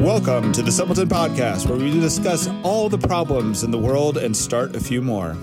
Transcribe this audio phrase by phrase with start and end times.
[0.00, 4.36] Welcome to the Simpleton Podcast, where we discuss all the problems in the world and
[4.36, 5.34] start a few more.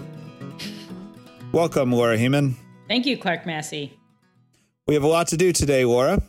[1.52, 2.54] Welcome, Laura Heeman.
[2.88, 4.00] Thank you, Clark Massey.
[4.86, 6.22] We have a lot to do today, Laura.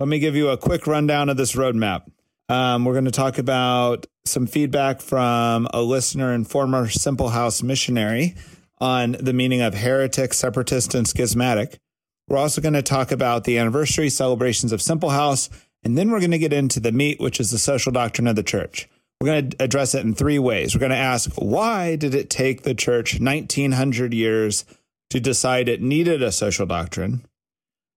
[0.00, 2.10] Let me give you a quick rundown of this roadmap.
[2.48, 7.62] Um, we're going to talk about some feedback from a listener and former Simple House
[7.62, 8.34] missionary
[8.80, 11.78] on the meaning of heretic, separatist, and schismatic.
[12.26, 15.48] We're also going to talk about the anniversary celebrations of Simple House,
[15.84, 18.36] and then we're going to get into the meat, which is the social doctrine of
[18.36, 18.88] the church.
[19.20, 20.74] We're going to address it in three ways.
[20.74, 24.64] We're going to ask why did it take the church 1900 years
[25.10, 27.24] to decide it needed a social doctrine?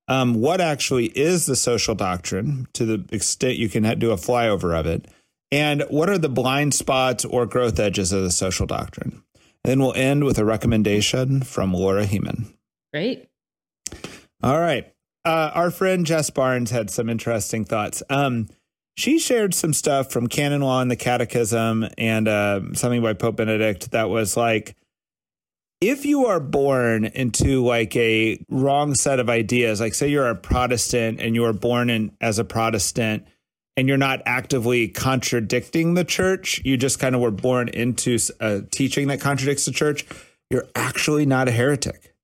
[0.08, 4.80] Um, what actually is the social doctrine to the extent you can do a flyover
[4.80, 5.08] of it?
[5.52, 9.24] And what are the blind spots or growth edges of the social doctrine?
[9.64, 12.54] And then we'll end with a recommendation from Laura Heeman.
[12.94, 13.28] Great.
[14.44, 14.94] All right.
[15.26, 18.04] Uh, our friend Jess Barnes had some interesting thoughts.
[18.10, 18.48] Um,
[18.96, 23.38] she shared some stuff from canon law and the catechism and uh, something by Pope
[23.38, 24.76] Benedict that was like,
[25.82, 30.36] if you are born into like a wrong set of ideas, like say you're a
[30.36, 33.28] Protestant and you were born in as a Protestant
[33.76, 38.62] and you're not actively contradicting the church, you just kind of were born into a
[38.72, 40.06] teaching that contradicts the church,
[40.50, 42.15] you're actually not a heretic.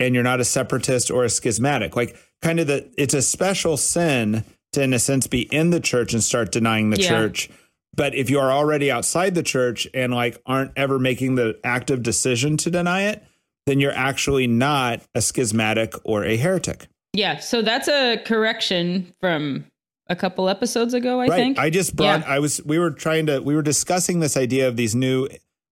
[0.00, 1.96] And you're not a separatist or a schismatic.
[1.96, 5.80] Like kind of the it's a special sin to in a sense be in the
[5.80, 7.08] church and start denying the yeah.
[7.08, 7.50] church
[7.98, 12.00] but if you are already outside the church and like aren't ever making the active
[12.04, 13.24] decision to deny it,
[13.66, 16.86] then you're actually not a schismatic or a heretic.
[17.12, 17.38] Yeah.
[17.38, 19.64] So that's a correction from
[20.06, 21.36] a couple episodes ago, I right.
[21.36, 21.58] think.
[21.58, 22.32] I just brought, yeah.
[22.32, 25.26] I was, we were trying to, we were discussing this idea of these new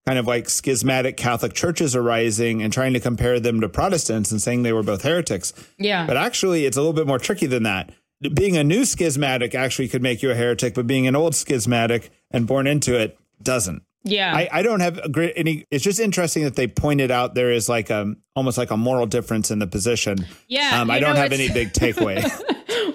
[0.06, 4.40] kind of like schismatic Catholic churches arising and trying to compare them to Protestants and
[4.40, 5.52] saying they were both heretics.
[5.78, 6.06] Yeah.
[6.06, 7.90] But actually, it's a little bit more tricky than that
[8.20, 12.10] being a new schismatic actually could make you a heretic, but being an old schismatic
[12.30, 13.82] and born into it doesn't.
[14.04, 14.34] Yeah.
[14.34, 17.50] I, I don't have a great any it's just interesting that they pointed out there
[17.50, 20.26] is like a almost like a moral difference in the position.
[20.46, 20.80] Yeah.
[20.80, 22.24] Um, I don't know, have any big takeaway.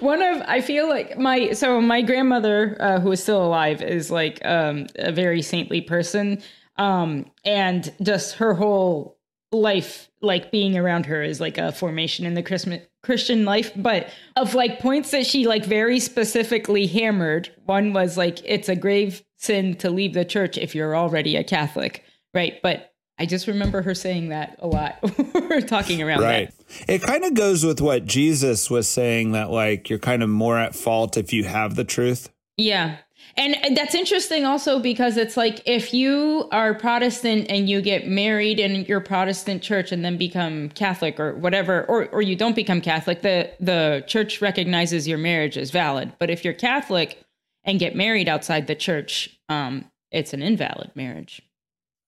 [0.00, 4.10] One of I feel like my so my grandmother uh, who is still alive is
[4.10, 6.42] like um, a very saintly person.
[6.82, 9.16] Um, and just her whole
[9.52, 14.08] life like being around her is like a formation in the Christmas Christian life, but
[14.34, 17.50] of like points that she like very specifically hammered.
[17.66, 21.44] One was like it's a grave sin to leave the church if you're already a
[21.44, 22.02] Catholic,
[22.34, 22.54] right?
[22.62, 24.98] But I just remember her saying that a lot.
[25.34, 26.50] We're talking around right.
[26.50, 26.90] That.
[26.90, 30.58] It kind of goes with what Jesus was saying that like you're kind of more
[30.58, 32.28] at fault if you have the truth.
[32.56, 32.98] Yeah.
[33.36, 38.60] And that's interesting also because it's like if you are Protestant and you get married
[38.60, 42.80] in your Protestant church and then become Catholic or whatever, or, or you don't become
[42.80, 46.12] Catholic, the, the church recognizes your marriage as valid.
[46.18, 47.22] But if you're Catholic
[47.64, 51.40] and get married outside the church, um, it's an invalid marriage.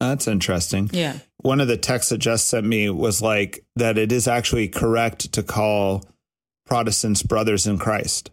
[0.00, 0.90] That's interesting.
[0.92, 1.18] Yeah.
[1.38, 5.32] One of the texts that Jess sent me was like that it is actually correct
[5.32, 6.04] to call
[6.66, 8.30] Protestants brothers in Christ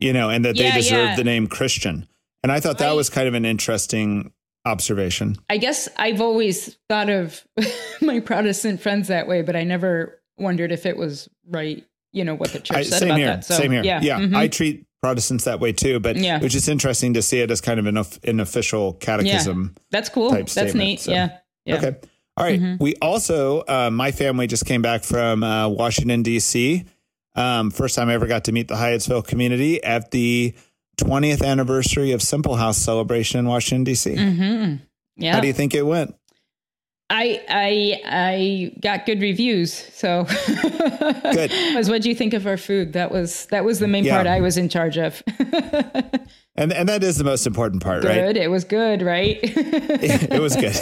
[0.00, 1.16] you know, and that yeah, they deserve yeah.
[1.16, 2.06] the name Christian.
[2.42, 4.32] And I thought that was kind of an interesting
[4.64, 5.36] observation.
[5.50, 7.44] I guess I've always thought of
[8.00, 12.34] my Protestant friends that way, but I never wondered if it was right, you know,
[12.34, 13.44] what the church I, said same about here, that.
[13.44, 13.82] So, same here.
[13.82, 14.00] Yeah.
[14.02, 14.36] yeah mm-hmm.
[14.36, 16.40] I treat Protestants that way too, but yeah.
[16.40, 19.74] which is interesting to see it as kind of an, an official catechism.
[19.74, 19.82] Yeah.
[19.90, 20.30] That's cool.
[20.30, 21.00] That's neat.
[21.00, 21.12] So.
[21.12, 21.38] Yeah.
[21.64, 21.76] yeah.
[21.76, 21.96] Okay.
[22.36, 22.60] All right.
[22.60, 22.82] mm-hmm.
[22.82, 26.84] We also, uh, my family just came back from uh, Washington, D.C.
[27.38, 30.54] Um, first time I ever got to meet the Hyattsville community at the
[30.98, 34.10] 20th anniversary of Simple House celebration in Washington D.C.
[34.16, 34.74] Mm-hmm.
[35.16, 35.34] Yeah.
[35.34, 36.16] How do you think it went?
[37.10, 39.72] I I I got good reviews.
[39.72, 40.24] So
[41.32, 41.50] good.
[41.74, 42.92] Was what do you think of our food?
[42.92, 44.16] That was that was the main yeah.
[44.16, 45.22] part I was in charge of.
[46.54, 48.08] and and that is the most important part, good.
[48.08, 48.26] right?
[48.26, 48.36] Good.
[48.36, 49.38] It was good, right?
[49.42, 50.76] it was good.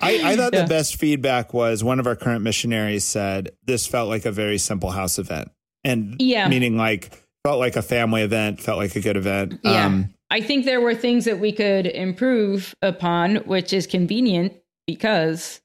[0.00, 0.62] I, I thought yeah.
[0.62, 4.58] the best feedback was one of our current missionaries said this felt like a very
[4.58, 5.50] simple house event.
[5.84, 6.48] And yeah.
[6.48, 9.60] meaning like felt like a family event, felt like a good event.
[9.62, 9.86] Yeah.
[9.86, 14.52] Um, I think there were things that we could improve upon, which is convenient
[14.88, 15.60] because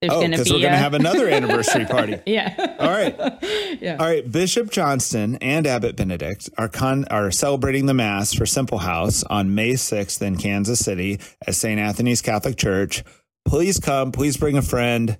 [0.00, 2.20] there's oh, because we're going to have another anniversary party.
[2.26, 2.76] yeah.
[2.78, 3.16] All right.
[3.80, 3.96] yeah.
[3.98, 4.30] All right.
[4.30, 9.54] Bishop Johnston and Abbot Benedict are con- are celebrating the Mass for Simple House on
[9.54, 11.80] May 6th in Kansas City at St.
[11.80, 13.02] Anthony's Catholic Church.
[13.46, 14.12] Please come.
[14.12, 15.18] Please bring a friend.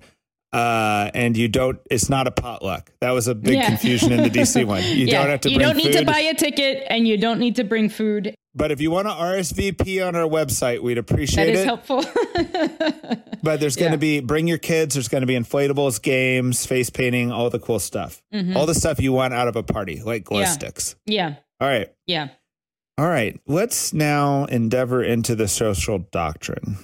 [0.53, 1.79] Uh, and you don't.
[1.91, 2.89] It's not a potluck.
[3.01, 3.67] That was a big yeah.
[3.67, 4.81] confusion in the DC one.
[4.81, 5.19] You yeah.
[5.19, 5.49] don't have to.
[5.51, 5.99] You don't need food.
[5.99, 8.33] to buy a ticket, and you don't need to bring food.
[8.55, 11.53] But if you want to RSVP on our website, we'd appreciate it.
[11.53, 11.65] That is it.
[11.65, 13.37] helpful.
[13.43, 14.95] but there's going to be bring your kids.
[14.95, 18.23] There's going to be inflatables, games, face painting, all the cool stuff.
[18.33, 18.57] Mm-hmm.
[18.57, 20.45] All the stuff you want out of a party, like glow yeah.
[20.45, 20.95] sticks.
[21.05, 21.35] Yeah.
[21.59, 21.93] All right.
[22.07, 22.29] Yeah.
[22.97, 23.39] All right.
[23.45, 26.77] Let's now endeavor into the social doctrine.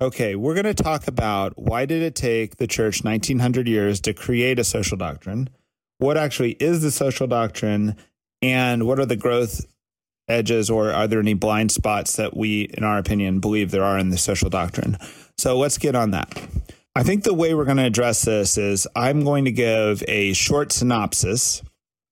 [0.00, 4.14] Okay, we're going to talk about why did it take the church 1900 years to
[4.14, 5.50] create a social doctrine?
[5.98, 7.96] What actually is the social doctrine
[8.40, 9.66] and what are the growth
[10.28, 13.98] edges or are there any blind spots that we in our opinion believe there are
[13.98, 14.96] in the social doctrine?
[15.36, 16.36] So let's get on that.
[16.94, 20.32] I think the way we're going to address this is I'm going to give a
[20.32, 21.62] short synopsis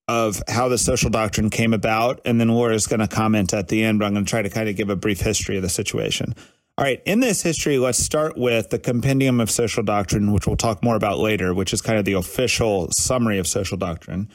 [0.08, 3.82] of how the social doctrine came about and then Laura's going to comment at the
[3.82, 5.68] end, but I'm going to try to kind of give a brief history of the
[5.68, 6.34] situation.
[6.78, 10.56] All right, in this history, let's start with the Compendium of Social Doctrine, which we'll
[10.56, 14.28] talk more about later, which is kind of the official summary of social doctrine.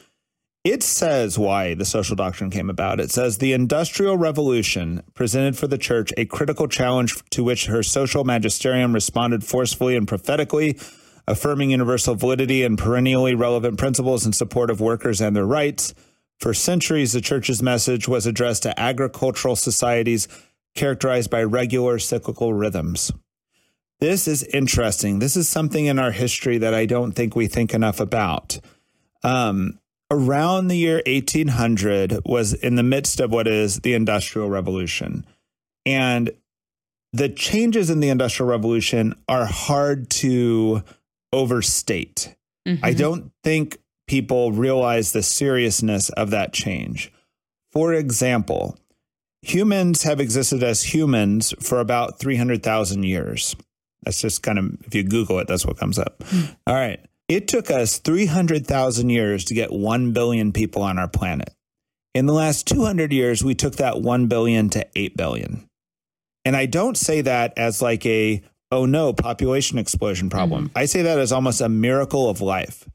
[0.64, 3.00] It says why the social doctrine came about.
[3.00, 7.82] It says the Industrial Revolution presented for the church a critical challenge to which her
[7.82, 10.78] social magisterium responded forcefully and prophetically,
[11.26, 15.94] affirming universal validity and perennially relevant principles in support of workers and their rights.
[16.38, 20.28] For centuries, the church's message was addressed to agricultural societies
[20.76, 23.10] characterized by regular cyclical rhythms.
[23.98, 25.18] This is interesting.
[25.18, 28.60] This is something in our history that I don't think we think enough about.
[29.24, 29.78] Um,
[30.12, 35.24] around the year 1800 was in the midst of what is the Industrial Revolution.
[35.86, 36.30] And
[37.14, 40.82] the changes in the Industrial Revolution are hard to
[41.32, 42.36] overstate.
[42.68, 42.84] Mm-hmm.
[42.84, 47.10] I don't think people realize the seriousness of that change.
[47.72, 48.78] For example,
[49.40, 53.56] humans have existed as humans for about 300,000 years.
[54.02, 56.18] That's just kind of, if you Google it, that's what comes up.
[56.24, 56.56] Mm.
[56.66, 57.00] All right.
[57.28, 61.54] It took us 300,000 years to get 1 billion people on our planet.
[62.14, 65.66] In the last 200 years, we took that 1 billion to 8 billion.
[66.44, 70.68] And I don't say that as like a, oh no, population explosion problem.
[70.68, 70.78] Mm-hmm.
[70.78, 72.86] I say that as almost a miracle of life.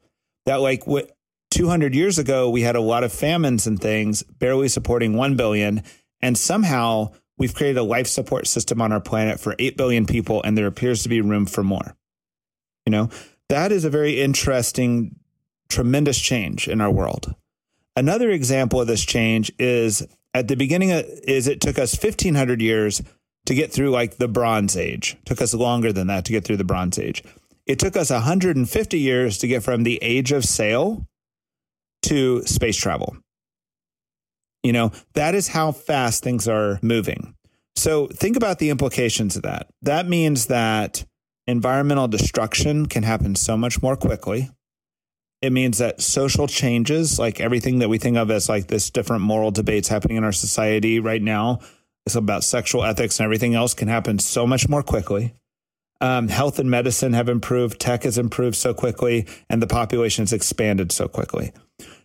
[0.46, 1.10] That, like, what
[1.50, 5.82] 200 years ago, we had a lot of famines and things, barely supporting 1 billion.
[6.20, 10.42] And somehow we've created a life support system on our planet for 8 billion people,
[10.42, 11.96] and there appears to be room for more.
[12.86, 13.10] You know,
[13.48, 15.16] that is a very interesting,
[15.68, 17.34] tremendous change in our world.
[17.96, 22.60] Another example of this change is at the beginning of, is it took us 1500
[22.60, 23.02] years
[23.46, 25.16] to get through like the bronze age.
[25.20, 27.24] It took us longer than that to get through the bronze age.
[27.66, 31.06] It took us 150 years to get from the age of sail
[32.02, 33.16] to space travel.
[34.62, 37.34] You know, that is how fast things are moving.
[37.76, 39.68] So think about the implications of that.
[39.82, 41.04] That means that
[41.48, 44.50] environmental destruction can happen so much more quickly.
[45.40, 49.22] It means that social changes, like everything that we think of as like this different
[49.22, 51.60] moral debates happening in our society right now,
[52.04, 55.34] it's about sexual ethics and everything else can happen so much more quickly.
[56.00, 60.32] Um, health and medicine have improved, tech has improved so quickly, and the population has
[60.32, 61.52] expanded so quickly.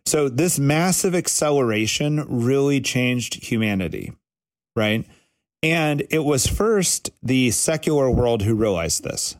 [0.05, 4.13] So this massive acceleration really changed humanity,
[4.75, 5.05] right?
[5.63, 9.37] And it was first the secular world who realized this.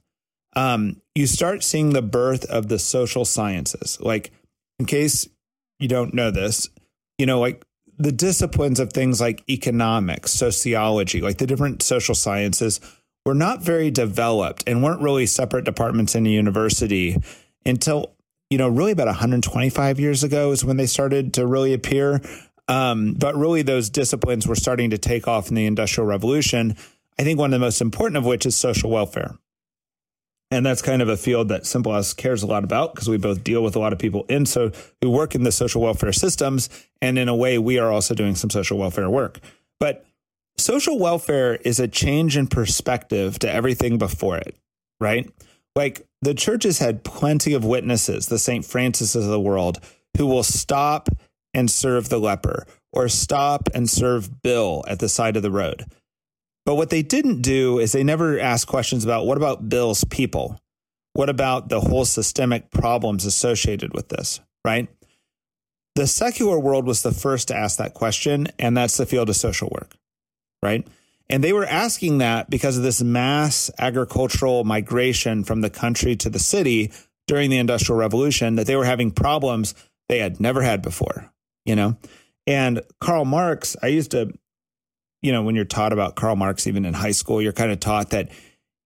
[0.56, 3.98] Um, you start seeing the birth of the social sciences.
[4.00, 4.32] Like,
[4.80, 5.28] in case
[5.80, 6.70] you don't know this,
[7.18, 7.66] you know, like
[7.98, 12.80] the disciplines of things like economics, sociology, like the different social sciences
[13.26, 17.18] were not very developed and weren't really separate departments in a university
[17.66, 18.16] until
[18.54, 22.22] you know, really about 125 years ago is when they started to really appear.
[22.68, 26.76] Um, but really, those disciplines were starting to take off in the Industrial Revolution.
[27.20, 29.38] I think one of the most important of which is social welfare.
[30.54, 33.44] And that's kind of a field that Simple cares a lot about because we both
[33.44, 36.70] deal with a lot of people in so who work in the social welfare systems.
[37.02, 39.40] And in a way, we are also doing some social welfare work.
[39.80, 40.06] But
[40.58, 44.56] social welfare is a change in perspective to everything before it,
[45.00, 45.28] right?
[45.76, 48.64] Like the churches had plenty of witnesses, the St.
[48.64, 49.80] Francis of the world,
[50.18, 51.10] who will stop
[51.54, 55.86] and serve the leper or stop and serve Bill at the side of the road.
[56.66, 60.60] But what they didn't do is they never asked questions about what about Bill's people?
[61.14, 64.88] What about the whole systemic problems associated with this, right?
[65.96, 69.36] The secular world was the first to ask that question, and that's the field of
[69.36, 69.96] social work,
[70.64, 70.88] right?
[71.30, 76.30] And they were asking that because of this mass agricultural migration from the country to
[76.30, 76.92] the city
[77.28, 79.76] during the Industrial Revolution, that they were having problems
[80.10, 81.32] they had never had before,
[81.66, 81.98] you know?
[82.46, 84.32] And Karl Marx, I used to,
[85.22, 87.80] you know, when you're taught about Karl Marx, even in high school, you're kind of
[87.80, 88.30] taught that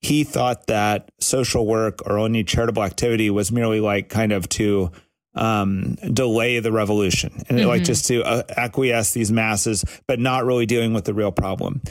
[0.01, 4.91] he thought that social work or any charitable activity was merely like kind of to
[5.34, 7.67] um, delay the revolution and mm-hmm.
[7.67, 11.81] like just to uh, acquiesce these masses, but not really dealing with the real problem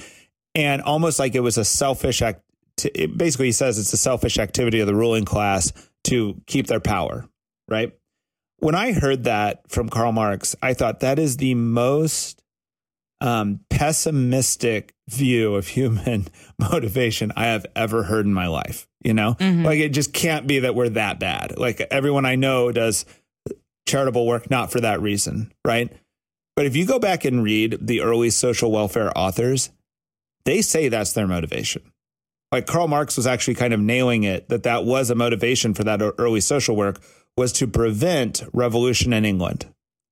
[0.57, 2.43] and almost like it was a selfish act.
[2.83, 5.73] It basically, he says it's a selfish activity of the ruling class
[6.05, 7.29] to keep their power,
[7.69, 7.93] right?
[8.59, 12.43] When I heard that from Karl Marx, I thought that is the most
[13.21, 18.87] um, pessimistic view of human motivation I have ever heard in my life.
[19.03, 19.65] You know, mm-hmm.
[19.65, 21.59] like it just can't be that we're that bad.
[21.59, 23.05] Like everyone I know does
[23.87, 25.93] charitable work not for that reason, right?
[26.57, 29.71] But if you go back and read the early social welfare authors,
[30.45, 31.93] they say that's their motivation.
[32.51, 35.85] Like Karl Marx was actually kind of nailing it that that was a motivation for
[35.85, 37.01] that early social work
[37.37, 39.67] was to prevent revolution in England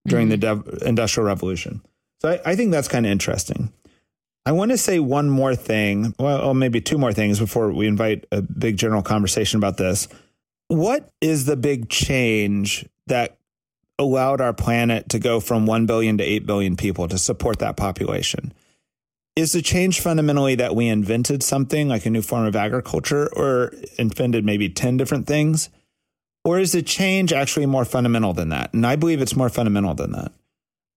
[0.07, 0.63] during mm-hmm.
[0.63, 1.83] the de- Industrial Revolution.
[2.21, 3.73] So I, I think that's kind of interesting.
[4.47, 8.27] I want to say one more thing, well, maybe two more things before we invite
[8.31, 10.07] a big general conversation about this.
[10.69, 13.39] What is the big change that
[13.99, 17.77] allowed our planet to go from 1 billion to 8 billion people to support that
[17.77, 18.53] population?
[19.35, 23.73] Is the change fundamentally that we invented something like a new form of agriculture or
[23.99, 25.71] invented maybe 10 different things?
[26.45, 28.75] Or is the change actually more fundamental than that?
[28.75, 30.33] And I believe it's more fundamental than that.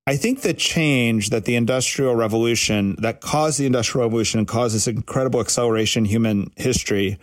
[0.06, 4.76] I think the change that the Industrial Revolution, that caused the Industrial Revolution and caused
[4.76, 7.18] this incredible acceleration in human history,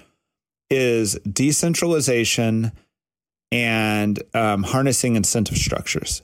[0.71, 2.73] is decentralization
[3.51, 6.23] and um, harnessing incentive structures.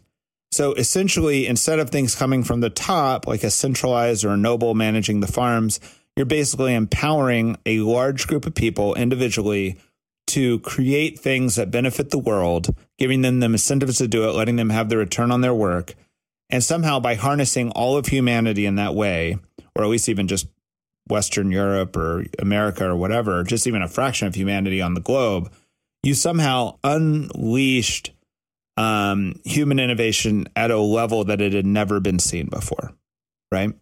[0.53, 4.75] So essentially, instead of things coming from the top, like a centralized or a noble
[4.75, 5.81] managing the farms,
[6.17, 9.79] you're basically empowering a large group of people individually
[10.31, 14.57] to create things that benefit the world, giving them the incentives to do it, letting
[14.57, 15.95] them have the return on their work
[16.51, 19.39] and somehow by harnessing all of humanity in that way,
[19.75, 20.49] or at least even just
[21.09, 25.51] Western Europe or America or whatever, just even a fraction of humanity on the globe,
[26.03, 28.13] you somehow unleashed
[28.77, 32.93] um, human innovation at a level that it had never been seen before,
[33.53, 33.73] right?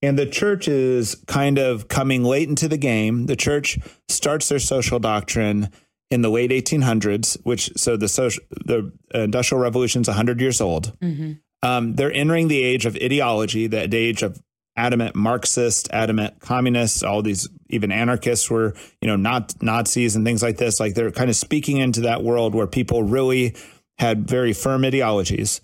[0.00, 3.26] And the church is kind of coming late into the game.
[3.26, 3.78] The church
[4.08, 5.70] starts their social doctrine
[6.10, 10.96] in the late 1800s, which so the social the industrial revolution is 100 years old.
[11.00, 11.32] Mm-hmm.
[11.62, 14.40] Um, they're entering the age of ideology, the age of
[14.76, 20.42] adamant Marxist, adamant communists, all these even anarchists were, you know, not Nazis and things
[20.42, 20.78] like this.
[20.78, 23.56] Like they're kind of speaking into that world where people really
[23.98, 25.60] had very firm ideologies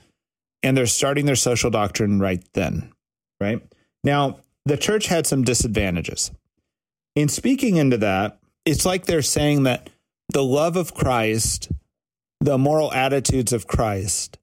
[0.64, 2.92] and they're starting their social doctrine right then,
[3.40, 3.62] right?
[4.04, 6.30] Now, the church had some disadvantages.
[7.16, 9.90] In speaking into that, it's like they're saying that
[10.32, 11.70] the love of Christ,
[12.40, 14.38] the moral attitudes of Christ,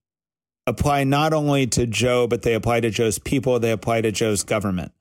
[0.68, 4.44] apply not only to Joe, but they apply to Joe's people, they apply to Joe's
[4.44, 4.92] government.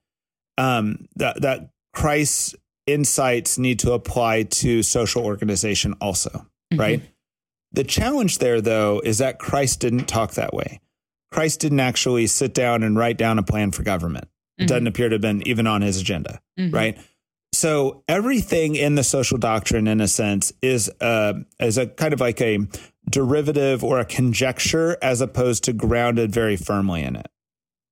[0.58, 2.54] Um, that, that Christ's
[2.86, 6.80] insights need to apply to social organization also, mm-hmm.
[6.80, 7.02] right?
[7.72, 10.80] The challenge there, though, is that Christ didn't talk that way.
[11.30, 14.28] Christ didn't actually sit down and write down a plan for government.
[14.60, 14.66] Mm-hmm.
[14.66, 16.74] doesn't appear to have been even on his agenda, mm-hmm.
[16.74, 16.98] right?
[17.52, 22.20] So everything in the social doctrine, in a sense, is uh, is a kind of
[22.20, 22.60] like a
[23.08, 27.28] derivative or a conjecture as opposed to grounded very firmly in it.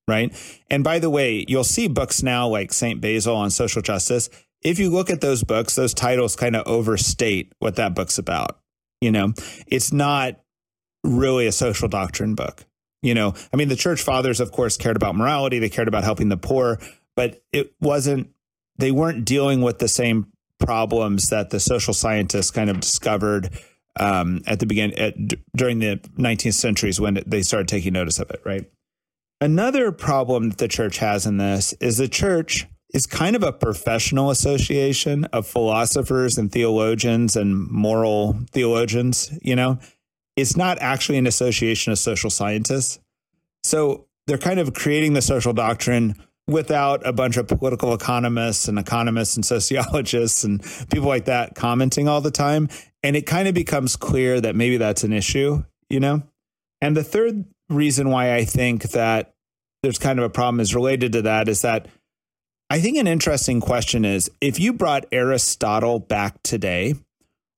[0.06, 0.32] Right.
[0.70, 3.00] And by the way, you'll see books now like St.
[3.00, 4.30] Basil on social justice.
[4.62, 8.58] If you look at those books, those titles kind of overstate what that book's about.
[9.02, 9.34] You know,
[9.66, 10.40] it's not
[11.04, 12.64] really a social doctrine book.
[13.02, 16.04] You know, I mean, the church fathers, of course, cared about morality, they cared about
[16.04, 16.78] helping the poor,
[17.14, 18.30] but it wasn't,
[18.76, 23.50] they weren't dealing with the same problems that the social scientists kind of discovered
[24.00, 25.14] um, at the beginning at,
[25.56, 28.64] during the 19th centuries when they started taking notice of it, right?
[29.40, 33.52] Another problem that the church has in this is the church is kind of a
[33.52, 39.78] professional association of philosophers and theologians and moral theologians, you know.
[40.38, 43.00] It's not actually an association of social scientists.
[43.64, 46.14] So they're kind of creating the social doctrine
[46.46, 52.06] without a bunch of political economists and economists and sociologists and people like that commenting
[52.06, 52.68] all the time.
[53.02, 56.22] And it kind of becomes clear that maybe that's an issue, you know?
[56.80, 59.34] And the third reason why I think that
[59.82, 61.88] there's kind of a problem is related to that is that
[62.70, 66.94] I think an interesting question is if you brought Aristotle back today,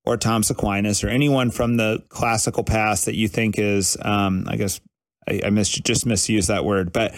[0.04, 4.57] or Thomas Aquinas, or anyone from the classical past that you think is, um, I
[4.57, 4.80] guess
[5.28, 7.14] I, I mis- just misused that word, but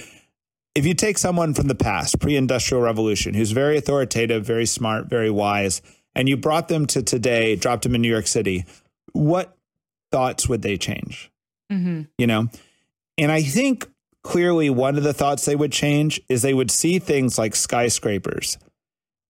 [0.75, 5.09] if you take someone from the past, pre industrial revolution, who's very authoritative, very smart,
[5.09, 5.83] very wise,
[6.15, 8.65] and you brought them to today, dropped them in New York City,
[9.12, 9.57] what
[10.11, 11.31] thoughts would they change?
[11.71, 12.03] Mm-hmm.
[12.19, 12.49] You know?
[13.19, 13.89] And I think
[14.23, 18.57] clearly one of the thoughts they would change is they would see things like skyscrapers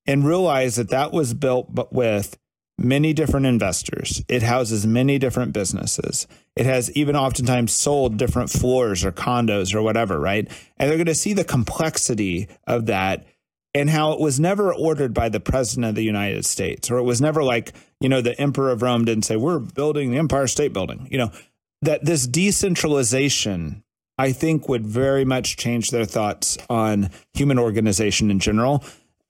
[0.06, 2.36] and realize that that was built with
[2.84, 4.22] many different investors.
[4.28, 6.26] It houses many different businesses.
[6.56, 10.48] It has even oftentimes sold different floors or condos or whatever, right?
[10.76, 13.26] And they're going to see the complexity of that
[13.74, 17.04] and how it was never ordered by the president of the United States, or it
[17.04, 20.46] was never like, you know, the emperor of Rome didn't say, we're building the Empire
[20.46, 21.08] State Building.
[21.10, 21.32] You know,
[21.80, 23.82] that this decentralization,
[24.18, 28.84] I think, would very much change their thoughts on human organization in general.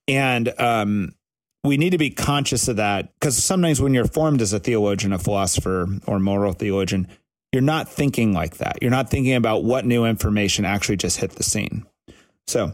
[0.09, 1.15] And um,
[1.65, 5.13] we need to be conscious of that because sometimes when you're formed as a theologian,
[5.13, 7.07] a philosopher, or moral theologian,
[7.53, 8.79] you're not thinking like that.
[8.83, 11.87] You're not thinking about what new information actually just hit the scene.
[12.47, 12.73] So,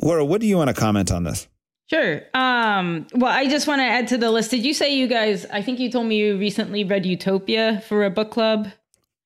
[0.00, 1.46] Laura, what do you want to comment on this?
[1.90, 2.22] Sure.
[2.32, 4.50] Um, well, I just want to add to the list.
[4.50, 5.44] Did you say you guys?
[5.46, 8.68] I think you told me you recently read Utopia for a book club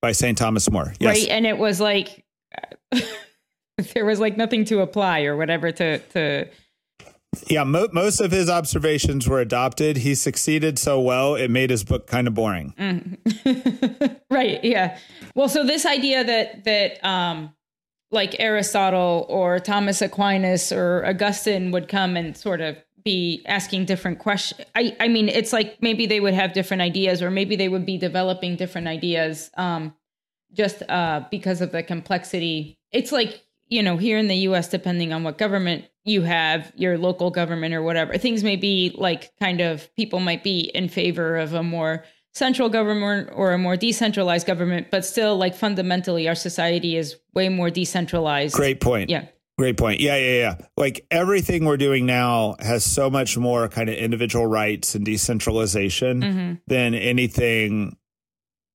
[0.02, 0.36] by St.
[0.36, 0.92] Thomas More.
[0.98, 1.20] Yes.
[1.20, 2.24] Right, and it was like
[3.94, 6.48] there was like nothing to apply or whatever to to.
[7.46, 9.98] Yeah, mo- most of his observations were adopted.
[9.98, 12.74] He succeeded so well, it made his book kind of boring.
[12.78, 14.20] Mm.
[14.30, 14.62] right.
[14.64, 14.98] Yeah.
[15.34, 17.54] Well, so this idea that that um,
[18.10, 24.18] like Aristotle or Thomas Aquinas or Augustine would come and sort of be asking different
[24.18, 24.66] questions.
[24.74, 27.86] I, I mean, it's like maybe they would have different ideas or maybe they would
[27.86, 29.94] be developing different ideas um,
[30.52, 32.78] just uh, because of the complexity.
[32.92, 36.98] It's like, you know, here in the US, depending on what government you have, your
[36.98, 41.36] local government or whatever, things may be like kind of people might be in favor
[41.36, 46.34] of a more central government or a more decentralized government, but still, like fundamentally, our
[46.34, 48.54] society is way more decentralized.
[48.54, 49.10] Great point.
[49.10, 49.26] Yeah.
[49.58, 50.00] Great point.
[50.00, 50.54] Yeah, yeah, yeah.
[50.76, 56.20] Like everything we're doing now has so much more kind of individual rights and decentralization
[56.20, 56.54] mm-hmm.
[56.68, 57.96] than anything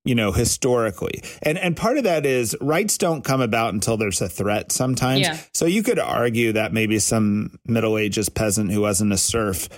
[0.05, 4.21] you know historically and and part of that is rights don't come about until there's
[4.21, 5.37] a threat sometimes yeah.
[5.53, 9.69] so you could argue that maybe some middle ages peasant who wasn't a serf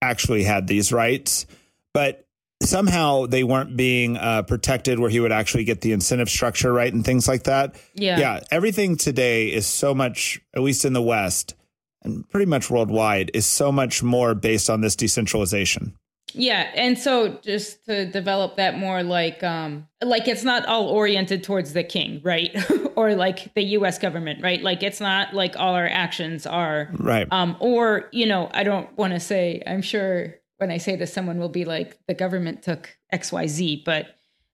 [0.00, 1.46] actually had these rights
[1.92, 2.24] but
[2.62, 6.92] somehow they weren't being uh, protected where he would actually get the incentive structure right
[6.92, 7.74] and things like that.
[7.94, 8.18] Yeah.
[8.18, 8.40] Yeah.
[8.50, 11.54] Everything today is so much, at least in the West
[12.02, 15.96] and pretty much worldwide, is so much more based on this decentralization.
[16.34, 21.42] Yeah, and so just to develop that more like um like it's not all oriented
[21.44, 22.54] towards the king, right?
[22.96, 24.62] or like the US government, right?
[24.62, 27.26] Like it's not like all our actions are Right.
[27.30, 31.12] Um or, you know, I don't want to say I'm sure when I say this,
[31.12, 34.06] someone will be like, the government took XYZ, but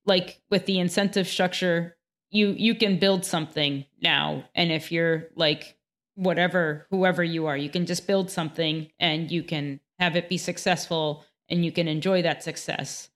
[0.07, 1.97] like with the incentive structure,
[2.31, 4.45] you you can build something now.
[4.55, 5.77] And if you're like
[6.15, 10.39] whatever, whoever you are, you can just build something and you can have it be
[10.39, 13.11] successful and you can enjoy that success.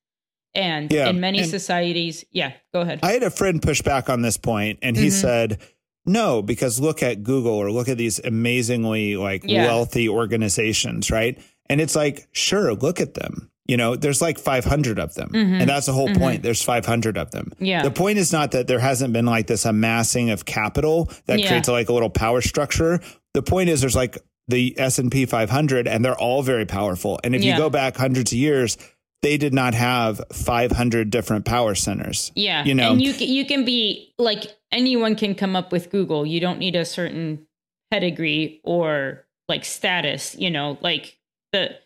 [0.55, 3.01] And yeah, in many societies, yeah, go ahead.
[3.03, 5.21] I had a friend push back on this point and he mm-hmm.
[5.21, 5.61] said,
[6.07, 9.67] no, because look at Google or look at these amazingly like yeah.
[9.67, 11.41] wealthy organizations, right?
[11.69, 13.51] And it's like, sure, look at them.
[13.67, 15.31] You know, there's like 500 of them.
[15.31, 15.55] Mm-hmm.
[15.55, 16.21] And that's the whole mm-hmm.
[16.21, 16.43] point.
[16.43, 17.53] There's 500 of them.
[17.59, 17.83] Yeah.
[17.83, 21.49] The point is not that there hasn't been like this amassing of capital that yeah.
[21.49, 23.01] creates like a little power structure.
[23.33, 27.19] The point is there's like the S&P 500 and they're all very powerful.
[27.25, 27.53] And if yeah.
[27.53, 28.77] you go back hundreds of years,
[29.23, 32.31] they did not have 500 different power centers.
[32.35, 32.65] Yeah.
[32.65, 36.27] You know, and you, you can be like anyone can come up with Google.
[36.27, 37.47] You don't need a certain
[37.91, 41.19] pedigree or like status, you know, like
[41.53, 41.77] the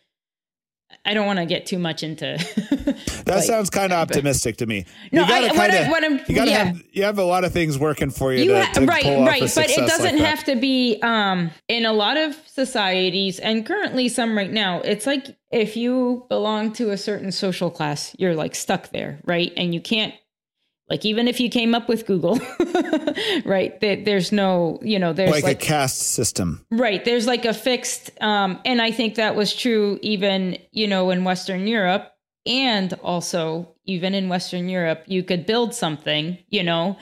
[1.04, 2.36] I don't want to get too much into.
[3.24, 4.84] that like, sounds kind of optimistic to me.
[5.12, 6.64] No, you gotta I, kinda, what, I'm, you gotta yeah.
[6.64, 8.44] have you have a lot of things working for you.
[8.44, 10.98] you to, ha- to right, right, but it doesn't like have to be.
[11.02, 16.26] Um, in a lot of societies, and currently some right now, it's like if you
[16.28, 19.52] belong to a certain social class, you're like stuck there, right?
[19.56, 20.14] And you can't
[20.88, 22.36] like even if you came up with google
[23.44, 27.44] right that there's no you know there's like, like, a caste system right there's like
[27.44, 32.12] a fixed um and i think that was true even you know in western europe
[32.46, 36.96] and also even in western europe you could build something you know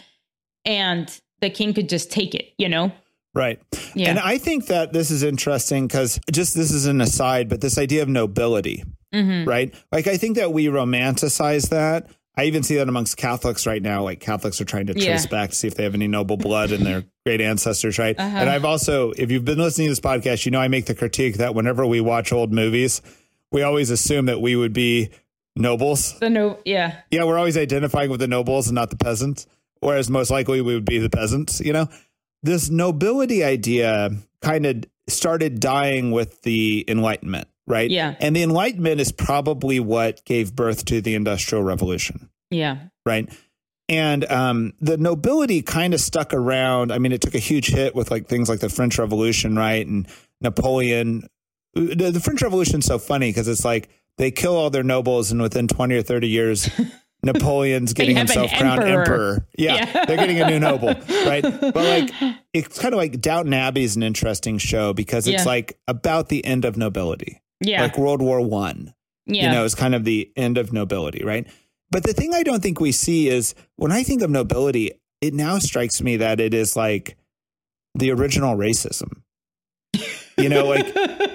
[0.64, 2.92] and the king could just take it you know
[3.36, 3.60] Right.
[3.94, 4.08] Yeah.
[4.08, 7.76] And I think that this is interesting because just this is an aside, but this
[7.76, 8.82] idea of nobility,
[9.14, 9.46] mm-hmm.
[9.46, 9.74] right?
[9.92, 14.02] Like, I think that we romanticize that I even see that amongst Catholics right now.
[14.02, 15.30] Like Catholics are trying to trace yeah.
[15.30, 18.18] back to see if they have any noble blood in their great ancestors, right?
[18.18, 18.36] Uh-huh.
[18.36, 20.94] And I've also, if you've been listening to this podcast, you know I make the
[20.94, 23.00] critique that whenever we watch old movies,
[23.50, 25.10] we always assume that we would be
[25.54, 26.18] nobles.
[26.18, 29.46] The no, yeah, yeah, we're always identifying with the nobles and not the peasants,
[29.80, 31.60] whereas most likely we would be the peasants.
[31.60, 31.88] You know,
[32.42, 34.10] this nobility idea
[34.42, 37.90] kind of started dying with the Enlightenment right?
[37.90, 38.14] Yeah.
[38.20, 42.30] And the Enlightenment is probably what gave birth to the Industrial Revolution.
[42.50, 42.88] Yeah.
[43.04, 43.28] Right.
[43.88, 46.92] And um, the nobility kind of stuck around.
[46.92, 49.86] I mean, it took a huge hit with like things like the French Revolution, right?
[49.86, 50.08] And
[50.40, 51.28] Napoleon.
[51.74, 55.30] The, the French Revolution is so funny because it's like they kill all their nobles,
[55.30, 56.70] and within 20 or 30 years,
[57.22, 59.02] Napoleon's getting himself crowned emperor.
[59.02, 59.48] emperor.
[59.58, 60.04] Yeah, yeah.
[60.06, 60.94] they're getting a new noble,
[61.26, 61.42] right?
[61.42, 62.10] But like,
[62.54, 65.50] it's kind of like Downton Abbey is an interesting show because it's yeah.
[65.50, 67.42] like about the end of nobility.
[67.60, 67.82] Yeah.
[67.82, 68.94] Like World War One.
[69.26, 69.46] Yeah.
[69.46, 71.46] You know, it's kind of the end of nobility, right?
[71.90, 75.34] But the thing I don't think we see is when I think of nobility, it
[75.34, 77.16] now strikes me that it is like
[77.94, 79.22] the original racism.
[80.36, 80.94] You know, like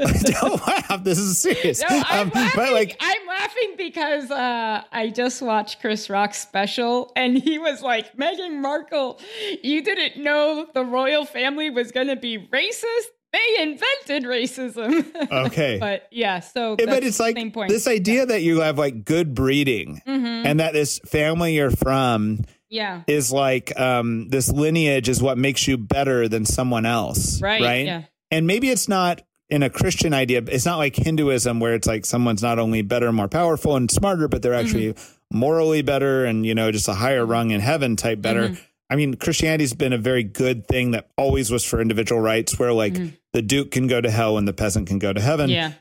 [0.22, 1.04] don't laugh.
[1.04, 1.80] This is serious.
[1.82, 2.72] No, I'm, um, laughing.
[2.72, 8.16] Like, I'm laughing because uh, I just watched Chris Rock's special, and he was like,
[8.16, 9.20] "Meghan Markle,
[9.62, 15.06] you didn't know the royal family was going to be racist they invented racism.
[15.30, 15.78] Okay.
[15.78, 17.36] but yeah, so but it's like
[17.68, 18.24] this idea yeah.
[18.26, 20.46] that you have like good breeding mm-hmm.
[20.46, 22.38] and that this family you're from
[22.68, 27.40] yeah is like um this lineage is what makes you better than someone else.
[27.40, 27.62] Right.
[27.62, 27.86] Right.
[27.86, 28.02] Yeah.
[28.30, 32.06] And maybe it's not in a Christian idea, it's not like Hinduism where it's like
[32.06, 35.38] someone's not only better, more powerful and smarter, but they're actually mm-hmm.
[35.38, 37.32] morally better and, you know, just a higher mm-hmm.
[37.32, 38.50] rung in heaven type better.
[38.50, 38.62] Mm-hmm.
[38.88, 42.72] I mean, Christianity's been a very good thing that always was for individual rights, where
[42.72, 43.14] like mm-hmm.
[43.32, 45.50] The duke can go to hell and the peasant can go to heaven.
[45.50, 45.72] Yeah.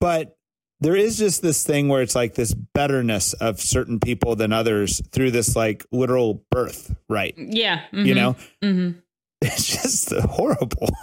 [0.00, 0.36] But
[0.80, 5.00] there is just this thing where it's like this betterness of certain people than others
[5.12, 7.34] through this like literal birth, right?
[7.36, 7.82] Yeah.
[7.92, 8.06] Mm-hmm.
[8.06, 8.36] You know?
[8.62, 8.98] Mm-hmm.
[9.44, 10.88] It's just horrible.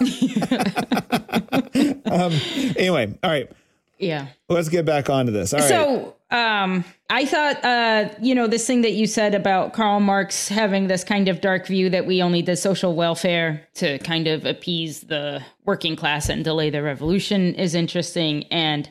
[2.06, 2.32] um,
[2.74, 3.52] anyway, all right.
[4.00, 4.28] Yeah.
[4.48, 5.52] Let's get back onto this.
[5.52, 6.62] All so, right.
[6.62, 10.86] um, I thought, uh, you know, this thing that you said about Karl Marx having
[10.86, 15.02] this kind of dark view that we only did social welfare to kind of appease
[15.02, 18.44] the working class and delay the revolution is interesting.
[18.44, 18.90] And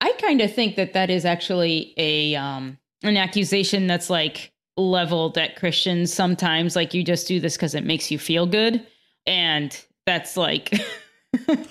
[0.00, 5.36] I kind of think that that is actually a um, an accusation that's like leveled
[5.36, 6.74] at Christians sometimes.
[6.74, 8.86] Like you just do this because it makes you feel good,
[9.26, 10.72] and that's like.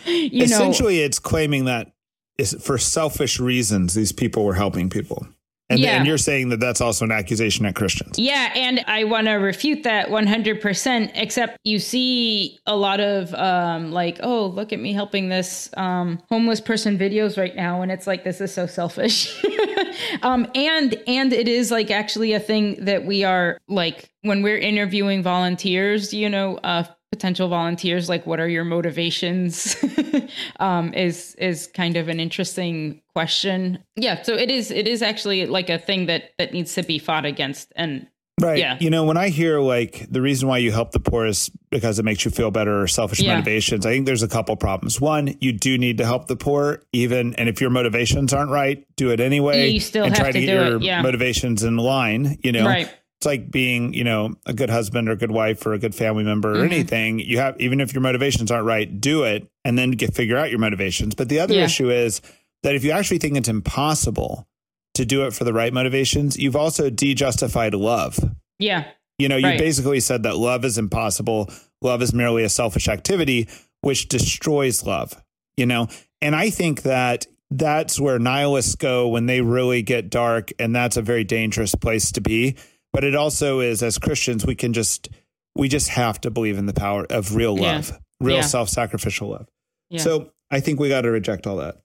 [0.05, 1.91] you know Essentially, know, it's claiming that
[2.37, 5.27] is for selfish reasons these people were helping people.
[5.69, 5.97] And, yeah.
[5.97, 8.17] and you're saying that that's also an accusation at Christians.
[8.17, 8.53] Yeah.
[8.55, 14.19] And I want to refute that 100%, except you see a lot of um, like,
[14.23, 17.81] oh, look at me helping this um, homeless person videos right now.
[17.81, 19.43] And it's like, this is so selfish.
[20.21, 24.57] um, and, and it is like actually a thing that we are like, when we're
[24.57, 29.77] interviewing volunteers, you know, uh, potential volunteers like what are your motivations
[30.59, 35.45] um, is is kind of an interesting question yeah so it is it is actually
[35.45, 38.07] like a thing that that needs to be fought against and
[38.39, 38.59] Right.
[38.59, 38.77] Yeah.
[38.79, 41.97] You know, when I hear like the reason why you help the poor is because
[41.97, 43.33] it makes you feel better or selfish yeah.
[43.33, 45.01] motivations, I think there's a couple problems.
[45.01, 48.85] One, you do need to help the poor, even and if your motivations aren't right,
[48.95, 49.69] do it anyway.
[49.69, 51.01] You still and have try to, to get your yeah.
[51.01, 52.67] motivations in line, you know.
[52.67, 55.79] Right it's like being, you know, a good husband or a good wife or a
[55.79, 56.73] good family member or mm-hmm.
[56.73, 57.19] anything.
[57.19, 60.51] You have, even if your motivations aren't right, do it and then get figure out
[60.51, 61.15] your motivations.
[61.15, 61.65] But the other yeah.
[61.65, 62.21] issue is
[62.61, 64.47] that if you actually think it's impossible
[64.93, 68.19] to do it for the right motivations, you've also de-justified love.
[68.59, 68.85] Yeah.
[69.17, 69.59] You know, you right.
[69.59, 71.49] basically said that love is impossible.
[71.81, 73.47] Love is merely a selfish activity,
[73.81, 75.19] which destroys love,
[75.55, 75.87] you know?
[76.21, 80.51] And I think that that's where nihilists go when they really get dark.
[80.59, 82.57] And that's a very dangerous place to be
[82.97, 85.09] but it also is as Christians we can just
[85.53, 87.97] we just have to believe in the power of real love, yeah.
[88.19, 88.41] real yeah.
[88.41, 89.47] self-sacrificial love.
[89.91, 90.01] Yeah.
[90.01, 91.77] So I think we got to reject all that.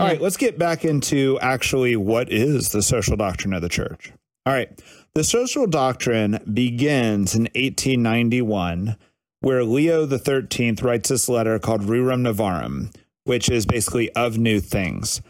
[0.00, 4.10] All right, let's get back into actually what is the social doctrine of the church.
[4.46, 4.70] All right.
[5.12, 8.96] The social doctrine begins in 1891
[9.40, 12.90] where Leo the 13th writes this letter called Rerum Novarum,
[13.24, 15.20] which is basically of new things.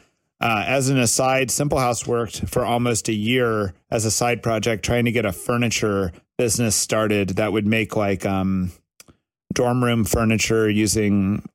[0.41, 4.85] Uh, as an aside, Simple House worked for almost a year as a side project
[4.85, 8.73] trying to get a furniture business started that would make like um,
[9.53, 11.49] dorm room furniture using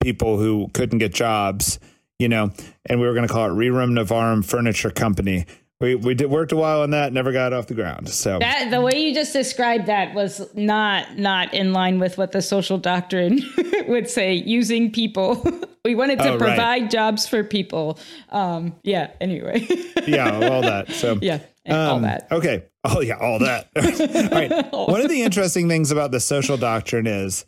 [0.00, 1.78] people who couldn't get jobs,
[2.18, 2.52] you know,
[2.86, 5.46] and we were going to call it Rerum Novarum Furniture Company
[5.80, 8.08] we we did worked a while on that, never got off the ground.
[8.10, 12.32] So that the way you just described that was not not in line with what
[12.32, 13.40] the social doctrine
[13.88, 14.34] would say.
[14.34, 15.42] Using people,
[15.84, 16.90] we wanted to oh, provide right.
[16.90, 17.98] jobs for people.
[18.28, 19.10] Um, yeah.
[19.20, 19.66] Anyway.
[20.06, 20.90] yeah, all that.
[20.90, 22.28] So yeah, um, all that.
[22.30, 22.64] Okay.
[22.84, 23.68] Oh yeah, all that.
[23.74, 24.72] all right.
[24.72, 27.46] One of the interesting things about the social doctrine is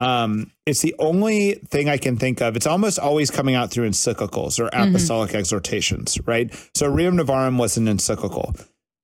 [0.00, 2.56] um, it's the only thing I can think of.
[2.56, 4.90] It's almost always coming out through encyclicals or mm-hmm.
[4.90, 5.38] apostolic mm-hmm.
[5.38, 6.52] exhortations, right?
[6.74, 8.54] So Rerum Novarum was an encyclical.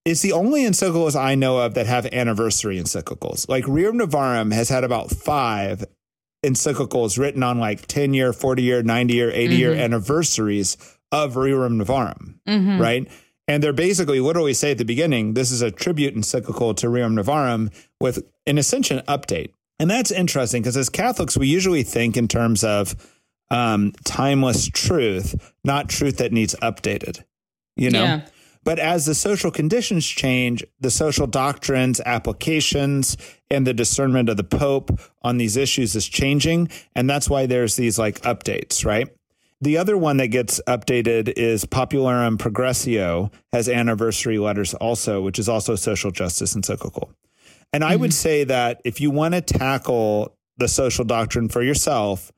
[0.04, 3.48] It's the only encyclicals I know of that have anniversary encyclicals.
[3.48, 5.84] Like Rerum Novarum has had about five
[6.44, 9.58] encyclicals written on like 10 year, 40 year, 90 year, 80 mm-hmm.
[9.58, 10.76] year anniversaries
[11.12, 12.80] of Rerum Novarum, mm-hmm.
[12.80, 13.08] right?
[13.48, 17.20] And they're basically literally say at the beginning, this is a tribute encyclical to Rerum
[17.20, 19.50] Novarum with, an ascension update.
[19.78, 22.94] And that's interesting because as Catholics, we usually think in terms of
[23.50, 27.24] um, timeless truth, not truth that needs updated,
[27.76, 28.04] you know?
[28.04, 28.26] Yeah.
[28.64, 33.16] But as the social conditions change, the social doctrines, applications,
[33.48, 36.70] and the discernment of the Pope on these issues is changing.
[36.96, 39.08] And that's why there's these like updates, right?
[39.60, 45.48] The other one that gets updated is Populorum Progressio has anniversary letters also, which is
[45.48, 47.12] also social justice encyclical.
[47.72, 48.00] And I mm-hmm.
[48.02, 52.32] would say that if you want to tackle the social doctrine for yourself,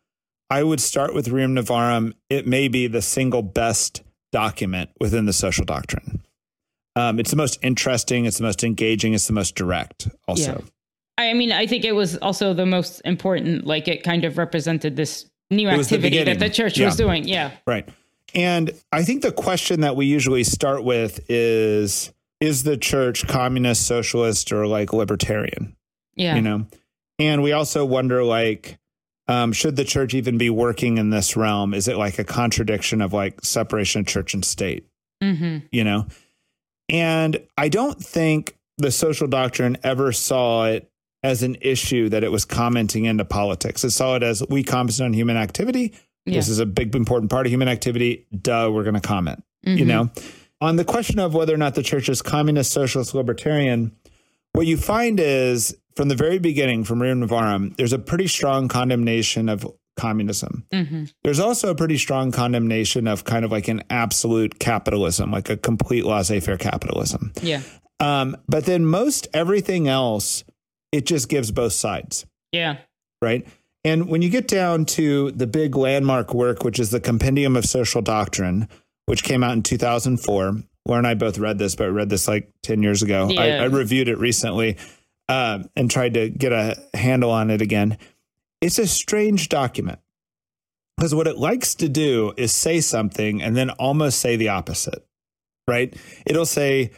[0.50, 2.14] I would start with Rerum Novarum.
[2.30, 6.24] It may be the single best document within the social doctrine.
[6.96, 10.64] Um, it's the most interesting, it's the most engaging, it's the most direct, also.
[11.18, 11.30] Yeah.
[11.30, 13.66] I mean, I think it was also the most important.
[13.66, 16.86] Like, it kind of represented this new activity the that the church yeah.
[16.86, 17.26] was doing.
[17.26, 17.52] Yeah.
[17.66, 17.88] Right.
[18.34, 23.86] And I think the question that we usually start with is Is the church communist,
[23.86, 25.76] socialist, or like libertarian?
[26.14, 26.36] Yeah.
[26.36, 26.66] You know?
[27.18, 28.78] And we also wonder, like,
[29.26, 31.74] um, should the church even be working in this realm?
[31.74, 34.86] Is it like a contradiction of like separation of church and state?
[35.22, 35.66] Mm-hmm.
[35.72, 36.06] You know?
[36.88, 40.90] And I don't think the social doctrine ever saw it
[41.22, 43.82] as an issue that it was commenting into politics.
[43.82, 45.94] It saw it as we comment on human activity.
[46.24, 46.34] Yeah.
[46.34, 48.26] This is a big, important part of human activity.
[48.40, 49.42] Duh, we're going to comment.
[49.66, 49.78] Mm-hmm.
[49.78, 50.10] You know?
[50.60, 53.92] On the question of whether or not the church is communist, socialist, libertarian,
[54.52, 58.68] what you find is from the very beginning, from Rerum Novarum, there's a pretty strong
[58.68, 59.66] condemnation of
[59.96, 60.64] communism.
[60.72, 61.04] Mm-hmm.
[61.24, 65.56] There's also a pretty strong condemnation of kind of like an absolute capitalism, like a
[65.56, 67.32] complete laissez faire capitalism.
[67.42, 67.62] Yeah.
[68.00, 70.44] Um, but then most everything else,
[70.92, 72.26] it just gives both sides.
[72.52, 72.78] Yeah.
[73.20, 73.46] Right.
[73.84, 77.64] And when you get down to the big landmark work, which is the Compendium of
[77.64, 78.68] Social Doctrine,
[79.08, 82.50] which came out in 2004, Laura and I both read this, but read this like
[82.62, 83.28] 10 years ago.
[83.28, 83.40] Yeah.
[83.40, 84.76] I, I reviewed it recently
[85.28, 87.98] uh, and tried to get a handle on it again.
[88.60, 89.98] It's a strange document
[90.96, 95.06] because what it likes to do is say something and then almost say the opposite,
[95.66, 95.94] right?
[96.26, 96.90] It'll say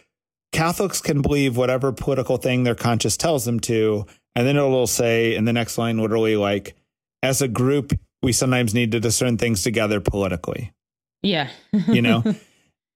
[0.53, 4.07] Catholics can believe whatever political thing their conscience tells them to.
[4.35, 6.75] And then it'll say in the next line, literally, like,
[7.23, 7.93] as a group,
[8.23, 10.73] we sometimes need to discern things together politically.
[11.23, 11.51] Yeah.
[11.89, 12.23] you know?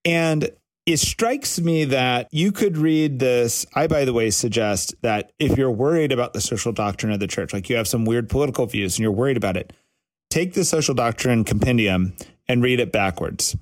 [0.07, 0.51] And
[0.87, 3.65] it strikes me that you could read this.
[3.75, 7.27] I, by the way, suggest that if you're worried about the social doctrine of the
[7.27, 9.73] church, like you have some weird political views and you're worried about it,
[10.29, 12.15] take the social doctrine compendium
[12.47, 13.57] and read it backwards.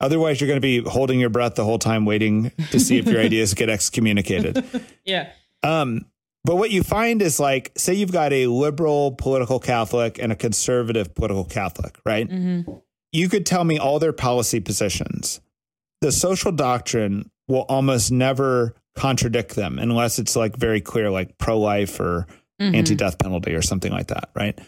[0.00, 3.06] Otherwise, you're going to be holding your breath the whole time, waiting to see if
[3.06, 4.64] your ideas get excommunicated.
[5.04, 5.30] Yeah.
[5.62, 6.04] Um,
[6.44, 10.36] but what you find is like, say you've got a liberal political Catholic and a
[10.36, 12.28] conservative political Catholic, right?
[12.28, 12.70] Mm-hmm.
[13.14, 15.40] You could tell me all their policy positions
[16.04, 21.58] the social doctrine will almost never contradict them unless it's like very clear, like pro
[21.58, 22.26] life or
[22.60, 22.74] mm-hmm.
[22.74, 24.28] anti death penalty or something like that.
[24.34, 24.58] Right.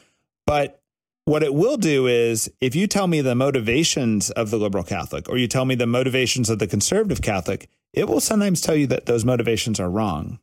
[0.47, 0.81] But
[1.27, 5.29] what it will do is if you tell me the motivations of the liberal Catholic
[5.29, 8.87] or you tell me the motivations of the conservative Catholic, it will sometimes tell you
[8.87, 10.39] that those motivations are wrong.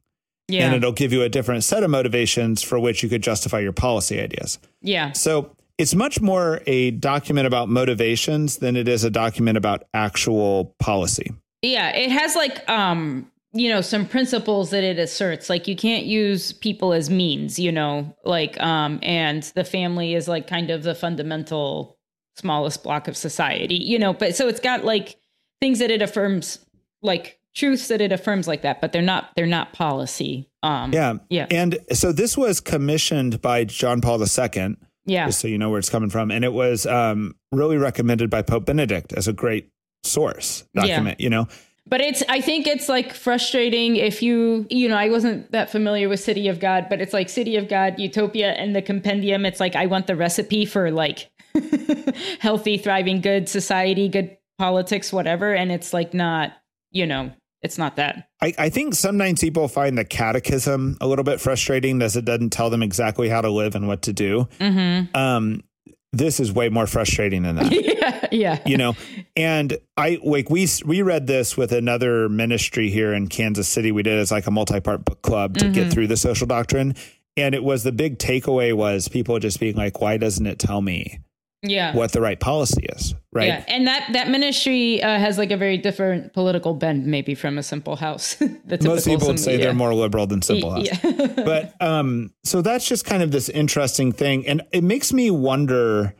[0.47, 0.67] Yeah.
[0.67, 3.73] And it'll give you a different set of motivations for which you could justify your
[3.73, 4.59] policy ideas.
[4.81, 5.13] Yeah.
[5.13, 10.73] So it's much more a document about motivations than it is a document about actual
[10.79, 11.29] policy.
[11.61, 15.49] Yeah, it has like um you know some principles that it asserts.
[15.49, 18.15] Like you can't use people as means you know?
[18.23, 21.97] Like um and the family is like kind of the fundamental
[22.37, 24.13] smallest block of society you know?
[24.13, 25.17] But so it's got like
[25.59, 26.59] things that it affirms
[27.01, 31.15] like truths that it affirms like that but they're not they're not policy um yeah.
[31.29, 31.45] yeah.
[31.51, 35.25] And so this was commissioned by john paul ii yeah.
[35.25, 36.31] Just so you know where it's coming from.
[36.31, 39.69] And it was um, really recommended by Pope Benedict as a great
[40.03, 41.23] source document, yeah.
[41.23, 41.47] you know?
[41.85, 46.07] But it's, I think it's like frustrating if you, you know, I wasn't that familiar
[46.07, 49.45] with City of God, but it's like City of God, Utopia, and the compendium.
[49.45, 51.29] It's like, I want the recipe for like
[52.39, 55.53] healthy, thriving, good society, good politics, whatever.
[55.53, 56.53] And it's like not,
[56.91, 57.33] you know,
[57.63, 58.27] it's not that.
[58.41, 62.51] I, I, think sometimes people find the catechism a little bit frustrating as it doesn't
[62.51, 64.47] tell them exactly how to live and what to do.
[64.59, 65.15] Mm-hmm.
[65.17, 65.63] Um,
[66.11, 67.71] this is way more frustrating than that.
[67.71, 68.59] yeah, yeah.
[68.65, 68.95] You know,
[69.35, 73.91] and I like we we read this with another ministry here in Kansas City.
[73.91, 75.73] We did it as like a multi-part book club to mm-hmm.
[75.73, 76.95] get through the social doctrine,
[77.35, 80.81] and it was the big takeaway was people just being like, "Why doesn't it tell
[80.81, 81.19] me?"
[81.63, 81.95] Yeah.
[81.95, 83.47] what the right policy is right?
[83.47, 87.57] Yeah and that that ministry uh, has like a very different political bend maybe from
[87.57, 88.39] a simple house.
[88.81, 89.65] Most people would say yeah.
[89.65, 90.87] they're more liberal than simple house.
[90.87, 91.27] yeah.
[91.35, 96.13] but um so that's just kind of this interesting thing and it makes me wonder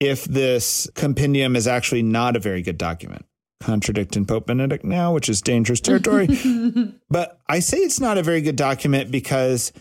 [0.00, 3.24] if this compendium is actually not a very good document.
[3.60, 6.28] Contradicting pope benedict now which is dangerous territory.
[7.08, 9.72] But i say it's not a very good document because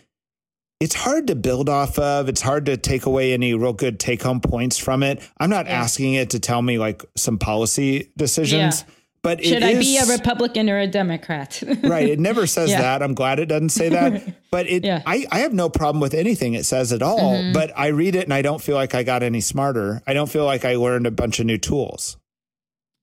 [0.85, 2.29] it's hard to build off of.
[2.29, 5.19] It's hard to take away any real good take home points from it.
[5.39, 5.81] I'm not yeah.
[5.81, 8.93] asking it to tell me like some policy decisions, yeah.
[9.23, 11.63] But should it I be a Republican or a Democrat?
[11.83, 12.07] right.
[12.07, 12.81] It never says Yeah.
[12.81, 13.01] that.
[13.01, 14.35] I'm glad it doesn't say that.
[14.51, 14.99] But it, Yeah.
[14.99, 15.09] Mm-hmm.
[15.09, 17.51] I, I have no problem with anything it says at all.
[17.51, 20.03] But I read it and I don't feel like I got any smarter.
[20.05, 22.17] I don't feel like I learned a bunch of new tools.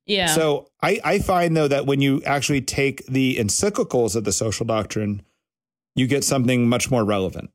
[0.06, 0.28] yeah.
[0.28, 4.64] So I, I find though that when you actually take the encyclicals of the social
[4.64, 5.22] doctrine,
[5.96, 7.50] you get something much more relevant.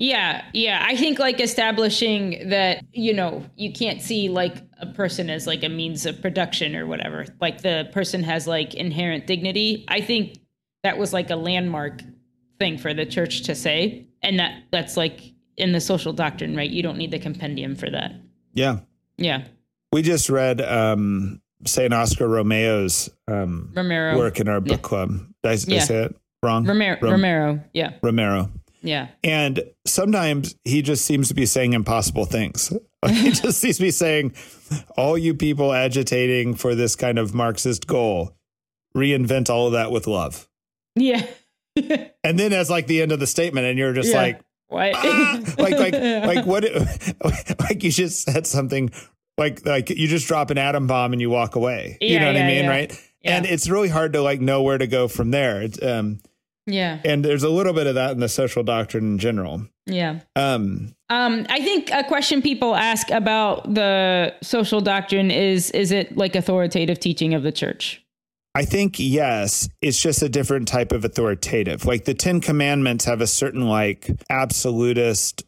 [0.00, 0.84] Yeah, yeah.
[0.86, 5.64] I think like establishing that, you know, you can't see like a person as like
[5.64, 7.26] a means of production or whatever.
[7.40, 9.84] Like the person has like inherent dignity.
[9.88, 10.38] I think
[10.84, 12.02] that was like a landmark
[12.60, 14.06] thing for the church to say.
[14.22, 15.20] And that that's like
[15.56, 16.70] in the social doctrine, right?
[16.70, 18.12] You don't need the compendium for that.
[18.54, 18.78] Yeah.
[19.16, 19.46] Yeah.
[19.92, 21.92] We just read um, St.
[21.92, 24.16] Oscar Romeo's um, Romero.
[24.16, 24.76] work in our book Yeah.
[24.88, 25.10] club.
[25.42, 26.64] Did I, did I say it wrong?
[26.66, 26.98] Romero.
[27.02, 27.64] Rom- Romero.
[27.74, 27.94] Yeah.
[28.00, 28.48] Romero.
[28.82, 29.08] Yeah.
[29.24, 32.72] And sometimes he just seems to be saying impossible things.
[33.08, 34.34] He just seems to be saying,
[34.96, 38.34] all you people agitating for this kind of Marxist goal,
[38.96, 40.48] reinvent all of that with love.
[40.96, 41.24] Yeah.
[42.24, 44.16] And then as like the end of the statement, and you're just Yeah.
[44.20, 44.92] like, what?
[44.96, 45.40] ah!
[45.58, 46.64] like, like, like what,
[47.60, 48.90] like you just said something
[49.38, 51.96] like, like you just drop an atom bomb and you walk away.
[52.00, 52.64] you know what I mean?
[52.64, 52.68] yeah.
[52.68, 53.02] Right.
[53.22, 53.36] Yeah.
[53.36, 55.62] And it's really hard to like know where to go from there.
[55.62, 56.18] It's, um,
[56.68, 57.00] yeah.
[57.04, 59.66] and there's a little bit of that in the social doctrine in general.
[59.86, 60.20] Yeah.
[60.36, 66.16] Um, Um, I think a question people ask about the social doctrine is is it
[66.16, 68.02] like authoritative teaching of the church?
[68.54, 71.84] I think yes, it's just a different type of authoritative.
[71.86, 75.44] Like the 10 commandments have a certain like absolutist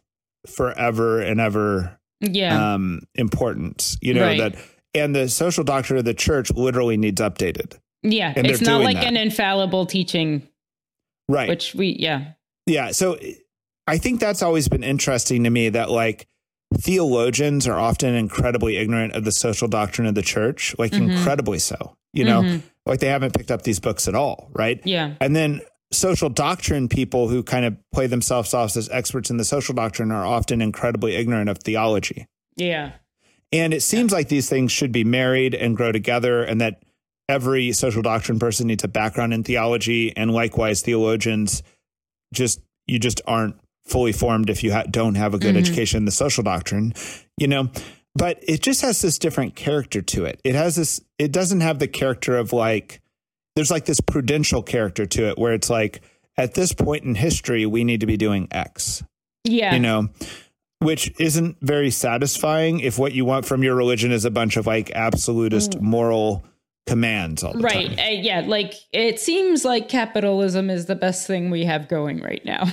[0.47, 2.75] forever and ever Yeah.
[2.75, 4.39] um importance, you know Right.
[4.39, 4.55] that
[4.95, 7.79] and the social doctrine of the church literally needs updated.
[8.03, 8.33] yeah.
[8.35, 9.07] and It's not like that.
[9.07, 10.43] an infallible teaching,
[11.31, 11.49] Right.
[11.49, 12.33] which we yeah.
[12.67, 13.19] yeah, so
[13.87, 16.27] I think that's always been interesting to me that like
[16.75, 21.11] theologians are often incredibly ignorant of the social doctrine of the church, like Mhm.
[21.13, 21.97] incredibly so.
[22.13, 22.63] You know, Mhm.
[22.87, 24.81] like they haven't picked up these books at all, right?
[24.85, 25.15] Yeah.
[25.21, 25.61] And then
[25.93, 30.11] social doctrine people who kind of play themselves off as experts in the social doctrine
[30.11, 32.27] are often incredibly ignorant of theology.
[32.57, 32.93] Yeah.
[33.53, 36.83] And it seems like these things should be married and grow together, and that
[37.31, 40.15] every social doctrine person needs a background in theology.
[40.17, 41.63] And likewise, theologians
[42.35, 43.55] just, you just aren't
[43.87, 45.59] fully formed if you ha- don't have a good Mhm.
[45.61, 46.93] education in the social doctrine,
[47.39, 47.71] you know?
[48.15, 50.41] But it just has this different character to it.
[50.45, 53.01] It has this, it doesn't have the character of like,
[53.55, 56.01] there's like this prudential character to it where it's like,
[56.37, 59.03] at this point in history, we need to be doing X
[59.45, 59.75] Yeah.
[59.75, 60.09] you know,
[60.81, 64.67] which isn't very satisfying if what you want from your religion is a bunch of
[64.67, 66.43] like absolutist moral
[66.87, 67.97] commands all the right.
[67.97, 67.99] time.
[67.99, 68.41] Uh, yeah.
[68.41, 72.65] Like it seems like capitalism is the best thing we have going right now.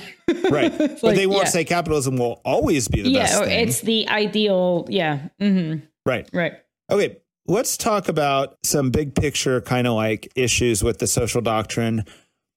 [0.50, 0.72] Right.
[0.78, 1.50] It's but they won't yeah.
[1.50, 3.22] say capitalism will always be the yeah.
[3.22, 3.68] best thing.
[3.68, 4.86] It's the ideal.
[4.88, 5.28] Yeah.
[5.40, 6.28] hmm right.
[6.32, 6.52] Right.
[6.90, 7.16] Okay.
[7.46, 12.04] Let's talk about some big picture kind of like issues with the social doctrine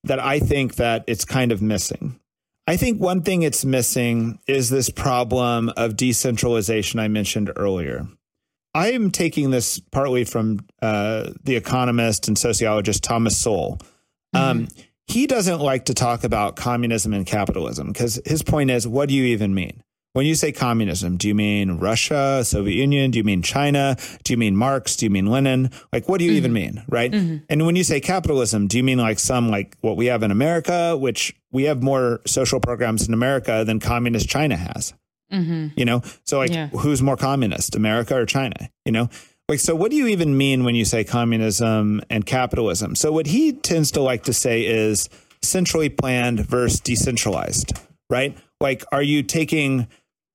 [0.04, 2.20] that I think that it's kind of missing.
[2.68, 8.08] I think one thing it's missing is this problem of decentralization I mentioned earlier.
[8.74, 13.80] I am taking this partly from uh, the economist and sociologist Thomas Sowell.
[14.34, 14.70] Um,
[15.08, 19.16] he doesn't like to talk about communism and capitalism because his point is, what do
[19.16, 19.84] you even mean?
[20.14, 23.12] When you say communism, do you mean Russia, Soviet Union?
[23.12, 23.96] Do you mean China?
[24.24, 24.98] Do you mean Marx?
[24.98, 25.70] Do you mean Lenin?
[25.94, 26.84] Like, what do you even mean?
[26.90, 27.14] Right.
[27.50, 30.32] And when you say capitalism, do you mean like some like what we have in
[30.32, 34.94] America, which we have more social programs in America than communist China has?
[35.32, 36.68] Hmm You know, so like Yeah.
[36.70, 38.70] who's more communist, America or China?
[38.86, 39.10] You know,
[39.50, 42.96] like so what do you even mean when you say communism and capitalism?
[42.96, 45.10] So what he tends to like to say is
[45.42, 47.74] centrally planned versus decentralized,
[48.10, 48.38] right?
[48.60, 49.88] Like are you taking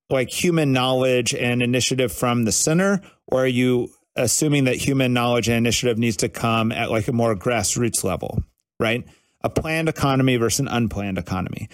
[0.09, 5.47] like human knowledge and initiative from the center or are you assuming that human knowledge
[5.47, 8.43] and initiative needs to come at like a more grassroots level,
[8.79, 9.05] right?
[9.41, 11.69] A planned economy versus an unplanned economy.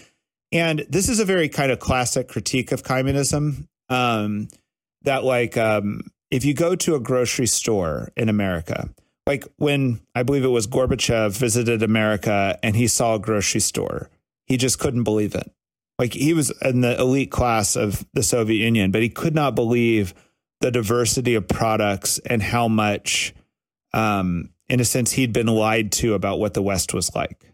[0.53, 3.67] And this is a very kind of classic critique of communism.
[3.89, 4.47] Um,
[5.01, 8.89] that like um, if you go to a grocery store in America,
[9.27, 14.09] like when I believe it was Gorbachev visited America and he saw a grocery store,
[14.45, 15.51] he just couldn't believe it.
[15.99, 19.55] Like he was in the elite class of the Soviet Union, but he could not
[19.55, 20.13] believe
[20.61, 23.33] the diversity of products and how much,
[23.93, 27.52] um, in a sense, he'd been lied to about what the West was like.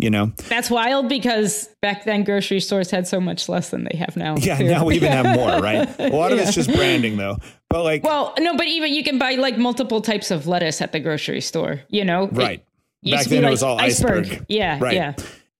[0.00, 3.96] You know, That's wild because back then grocery stores had so much less than they
[3.98, 4.36] have now.
[4.36, 4.64] Yeah, too.
[4.64, 5.88] now we even have more, right?
[5.98, 6.44] A lot of Yeah.
[6.44, 7.38] it's just branding though.
[7.68, 10.92] But like Well, no, but even you can buy like multiple types of lettuce at
[10.92, 11.80] the grocery store.
[11.88, 12.64] You know, right.
[13.02, 14.44] used Back then it was all iceberg.
[14.48, 14.94] Yeah, Right.
[14.94, 15.14] yeah,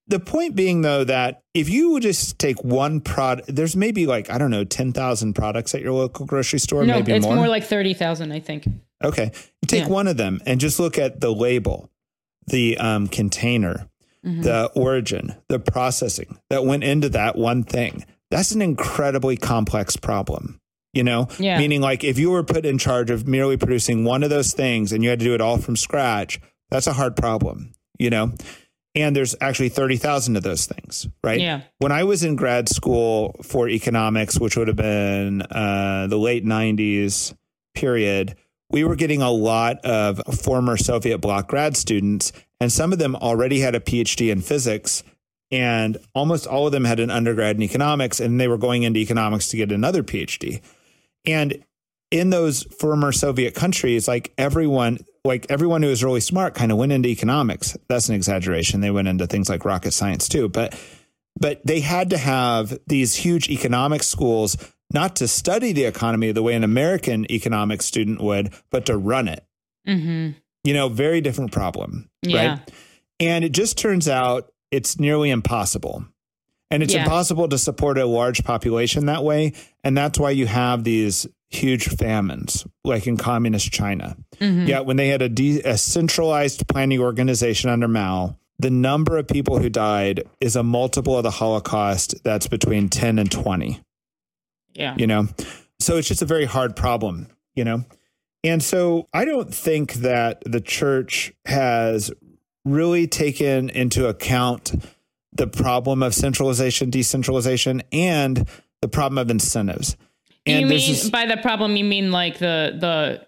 [0.09, 4.31] The point being though that if you would just take one product there's maybe like
[4.31, 7.37] I don't know 10,000 products at your local grocery store, No, maybe it's more.
[7.37, 7.49] more.
[7.49, 8.67] like thirty thousand, I think.
[9.05, 9.31] Okay.
[9.63, 9.89] You take Yeah.
[9.89, 11.91] one of them and just look at the label,
[12.47, 13.89] the um, container,
[14.25, 14.43] Mm-hmm.
[14.43, 18.05] the origin, the processing that went into that one thing.
[18.31, 20.61] That's an incredibly complex problem.
[20.93, 21.59] You know, Yeah.
[21.59, 24.93] meaning like if you were put in charge of merely producing one of those things
[24.93, 26.39] and you had to do it all from scratch,
[26.71, 28.33] that's a hard problem, you know?
[28.95, 31.41] And there's actually 30,000 of those things, right?
[31.41, 31.61] Yeah.
[31.79, 36.45] When I was in grad school for economics, which would have been uh, the late
[36.45, 37.33] 90s
[37.75, 38.35] period,
[38.71, 43.17] we were getting a lot of former Soviet bloc grad students, and some of them
[43.17, 45.03] already had a PhD in physics,
[45.51, 49.01] and almost all of them had an undergrad in economics, and they were going into
[49.01, 50.61] economics to get another PhD.
[51.27, 51.65] And
[52.11, 56.79] in those former Soviet countries, like everyone, like everyone who was really smart kind of
[56.79, 57.77] went into economics.
[57.89, 58.81] That's an exaggeration.
[58.81, 60.79] They went into things like rocket science too, but
[61.39, 64.57] but they had to have these huge economic schools
[64.93, 69.29] not to study the economy the way an American economics student would, but to run
[69.29, 69.45] it.
[69.87, 70.39] Mm-hmm.
[70.65, 72.47] You know, very different problem, Yeah.
[72.49, 72.71] right?
[73.19, 76.05] And it just turns out it's nearly impossible.
[76.71, 77.03] And it's Yeah.
[77.03, 79.53] impossible to support a large population that way.
[79.83, 84.17] And that's why you have these huge famines, like in communist China.
[84.41, 84.69] Mhm.
[84.69, 89.27] Yeah, when they had a, de- a centralized planning organization under Mao, the number of
[89.27, 93.81] people who died is a multiple of the Holocaust that's between 10 and 20
[94.75, 94.95] Yeah.
[94.97, 95.27] you know
[95.81, 97.85] so it's just a very hard problem you know
[98.45, 102.11] and so i don't think that the church has
[102.65, 104.75] really taken into account
[105.33, 108.49] the problem of centralization decentralization and
[108.83, 109.97] the problem of incentives
[110.47, 113.27] and you this mean is- by the problem you mean like the the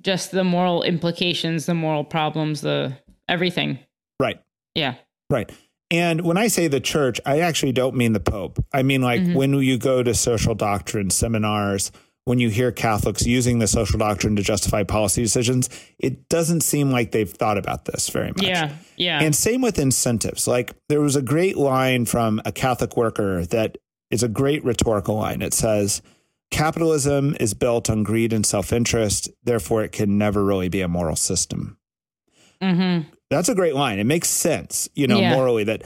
[0.00, 2.96] just the moral implications, the moral problems, the
[3.28, 3.78] everything.
[4.18, 4.40] right
[4.74, 4.94] Yeah.
[5.28, 5.52] Right.
[5.90, 8.58] And when I say the church, I actually don't mean the Pope.
[8.72, 9.34] I mean, like Mm-hmm.
[9.34, 11.92] when you go to social doctrine seminars,
[12.24, 15.68] when you hear Catholics using the social doctrine to justify policy decisions,
[15.98, 18.42] it doesn't seem like they've thought about this very much.
[18.42, 18.72] Yeah.
[18.96, 19.20] Yeah.
[19.20, 20.46] And same with incentives.
[20.46, 23.78] Like there was a great line from a Catholic worker that
[24.10, 25.42] is a great rhetorical line.
[25.42, 26.02] It says,
[26.50, 30.88] Capitalism is built on greed and self interest, therefore, it can never really be a
[30.88, 31.78] moral system
[32.62, 33.08] mm-hmm.
[33.30, 33.98] that's a great line.
[33.98, 35.34] It makes sense, you know, Yeah.
[35.34, 35.82] morally that.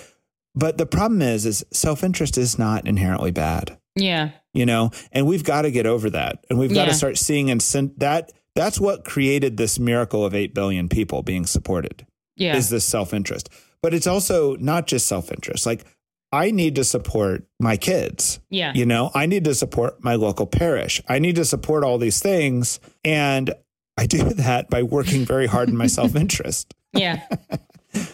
[0.55, 4.31] But the problem is, is self interest is not inherently bad, Yeah.
[4.57, 6.93] You know, and we've got to get over that, and we've got Yeah.
[6.93, 8.33] to start seeing and sen- that.
[8.55, 12.07] That's what created this miracle of eight billion people being supported.
[12.37, 12.57] Yeah.
[12.57, 13.51] Is this self interest?
[13.83, 15.67] But it's also not just self interest.
[15.67, 15.85] Like
[16.33, 18.41] I need to support my kids.
[18.51, 18.73] yeah.
[18.75, 21.03] You know, I need to support my local parish.
[21.09, 23.53] I need to support all these things, and
[23.99, 26.73] I do that by working very hard in my self interest.
[26.95, 27.21] Yeah.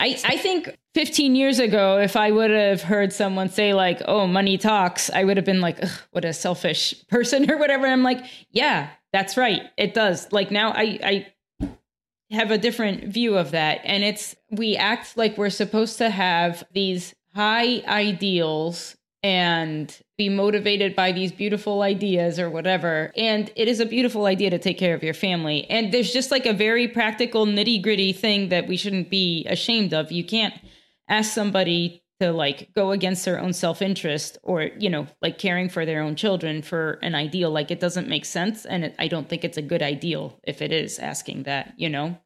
[0.01, 4.27] I, I think 15 years ago, if I would have heard someone say, like, oh,
[4.27, 7.87] money talks, I would have been like, what a selfish person or whatever.
[7.87, 9.63] I'm like, yeah, that's right.
[9.77, 10.31] It does.
[10.33, 11.27] Like now I, I
[12.31, 13.81] have a different view of that.
[13.85, 20.97] And it's, we act like we're supposed to have these high ideals and be motivated
[20.97, 23.13] by these beautiful ideas or whatever.
[23.17, 25.65] And it is a beautiful idea to take care of your family.
[25.71, 29.95] And there's just like a very practical, nitty gritty thing that we shouldn't be ashamed
[29.95, 30.11] of.
[30.11, 30.55] You can't
[31.13, 35.69] ask somebody to like go against their own self interest or, you know, like caring
[35.69, 37.51] for their own children for an ideal.
[37.51, 38.65] Like it doesn't make sense.
[38.65, 41.89] And it, I don't think it's a good ideal if it is asking that, you
[41.89, 42.17] know?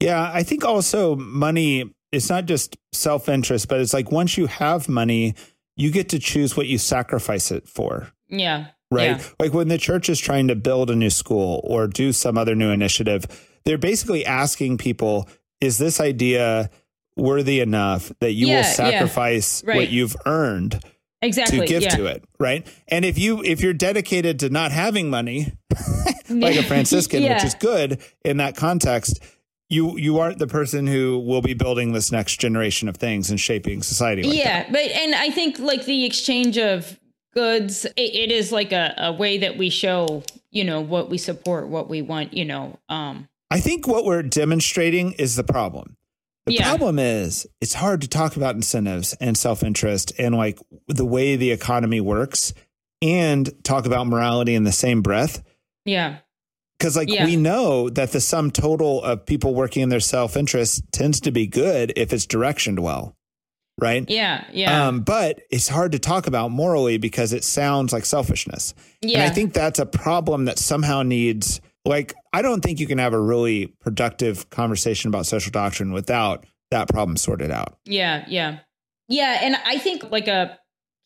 [0.00, 4.88] Yeah, I think also money it's not just self-interest, but it's like once you have
[4.88, 5.34] money,
[5.76, 8.12] you get to choose what you sacrifice it for.
[8.28, 8.66] Yeah.
[8.90, 9.18] Right?
[9.18, 9.24] Yeah.
[9.40, 12.54] Like when the church is trying to build a new school or do some other
[12.54, 13.24] new initiative,
[13.64, 15.28] they're basically asking people,
[15.60, 16.70] is this idea
[17.16, 18.72] worthy enough that you Yeah, will yeah.
[18.72, 20.80] sacrifice what you've earned
[21.22, 21.60] Exactly.
[21.60, 21.96] to give yeah.
[21.96, 22.66] to it, right?
[22.88, 25.52] And if you if you're dedicated to not having money,
[26.28, 29.20] like a Franciscan, which is good in that context,
[29.70, 33.40] you you aren't the person who will be building this next generation of things and
[33.40, 34.22] shaping society.
[34.22, 36.98] Like yeah but and i think like the exchange of
[37.32, 41.18] goods it, it is like a, a way that we show you know what we
[41.18, 45.96] support what we want you know um I think what we're demonstrating is the problem.
[46.46, 46.62] The Yeah.
[46.68, 51.36] problem is it's hard to talk about incentives and self interest and like the way
[51.36, 52.52] the economy works
[53.00, 55.42] and talk about morality in the same breath.
[55.86, 56.18] yeah
[56.78, 57.24] Because like Yeah.
[57.24, 61.30] we know that the sum total of people working in their self interest tends to
[61.30, 63.16] be good if it's directioned well,
[63.80, 64.04] right?
[64.10, 68.74] yeah yeah Um, but it's hard to talk about morally because it sounds like selfishness.
[69.02, 72.98] And I think that's a problem that somehow needs, like, I don't think you can
[72.98, 77.78] have a really productive conversation about social doctrine without that problem sorted out.
[77.84, 78.60] Yeah, yeah.
[79.08, 80.58] Yeah, and I think like a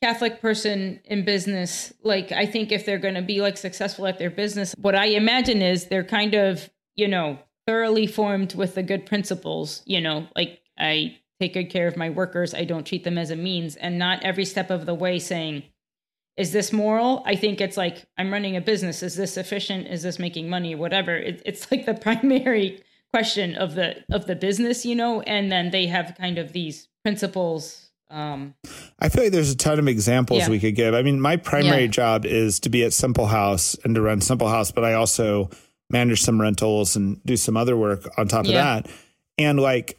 [0.02, 4.18] Catholic person in business, like I think if they're going to be like successful at
[4.18, 8.82] their business, what I imagine is they're kind of you know, thoroughly formed with the
[8.82, 13.04] good principles, you know, like I take good care of my workers, I don't treat
[13.04, 15.62] them as a means, and not every step of the way saying,
[16.38, 17.22] is this moral?
[17.26, 19.02] I think it's like I'm running a business.
[19.02, 19.88] Is this efficient?
[19.88, 20.74] Is this making money?
[20.74, 21.16] Whatever.
[21.16, 22.82] It, it's like the primary
[23.12, 25.20] question of the of the business, you know.
[25.22, 27.90] And then they have kind of these principles.
[28.10, 28.54] Um,
[28.98, 30.48] I feel like there's a ton of examples Yeah.
[30.48, 30.94] we could give.
[30.94, 31.88] I mean, my primary Yeah.
[31.88, 35.50] job is to be at Simple House and to run Simple House, but I also
[35.90, 38.88] manage some rentals and do some other work on top of that.
[39.36, 39.98] And like,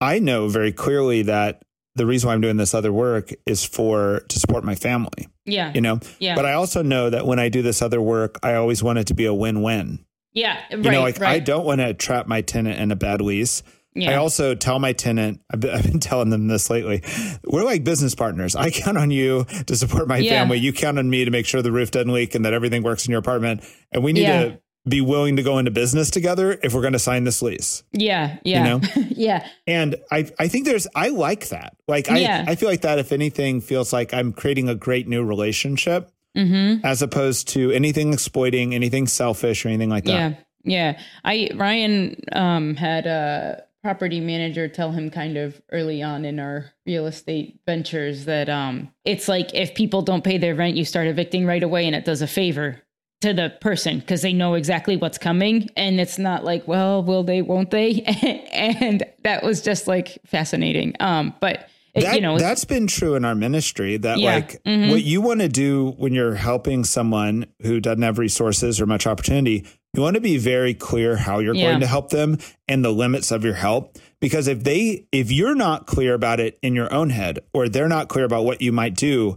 [0.00, 1.62] I know very clearly that
[2.00, 5.70] the reason why I'm doing this other work is for to support my family, yeah,
[5.74, 6.00] you know.
[6.18, 8.98] yeah, But I also know that when I do this other work, I always want
[8.98, 10.04] it to be a win-win.
[10.32, 10.54] yeah.
[10.70, 11.32] Right, You know, like right.
[11.32, 13.62] I don't want to trap my tenant in a bad lease.
[13.94, 14.12] yeah.
[14.12, 17.02] I also tell my tenant, I've been, I've been telling them this lately.
[17.44, 18.56] We're like business partners.
[18.56, 20.40] I count on you to support my Yeah.
[20.40, 20.58] family.
[20.58, 23.04] You count on me to make sure the roof doesn't leak and that everything works
[23.06, 23.62] in your apartment.
[23.92, 24.42] And we need Yeah.
[24.44, 27.82] to be willing to go into business together if we're going to sign this lease.
[27.92, 28.80] yeah, yeah, know?
[29.10, 31.76] yeah, And I, I think there's, I like that.
[31.86, 32.44] Like, Yeah.
[32.46, 36.10] I, I feel like that, if anything, feels like I'm creating a great new relationship
[36.36, 36.84] mm-hmm.
[36.84, 40.12] as opposed to anything exploiting, anything selfish or anything like that.
[40.12, 41.00] Yeah, yeah.
[41.24, 46.72] I Ryan um, had a property manager tell him kind of early on in our
[46.86, 51.06] real estate ventures that um, it's like if people don't pay their rent, you start
[51.06, 52.82] evicting right away, and it does a favor
[53.20, 57.22] to the person because they know exactly what's coming, and it's not like, well, will
[57.22, 58.00] they, won't they?
[58.52, 60.94] and that was just like fascinating.
[61.00, 64.34] Um, but it, That, you know, that's been true in our ministry that Yeah.
[64.36, 64.90] like Mhm.
[64.90, 69.06] what you want to do when you're helping someone who doesn't have resources or much
[69.06, 71.70] opportunity you want to be very clear how you're Yeah.
[71.70, 75.56] going to help them and the limits of your help because if they if you're
[75.56, 78.70] not clear about it in your own head or they're not clear about what you
[78.70, 79.36] might do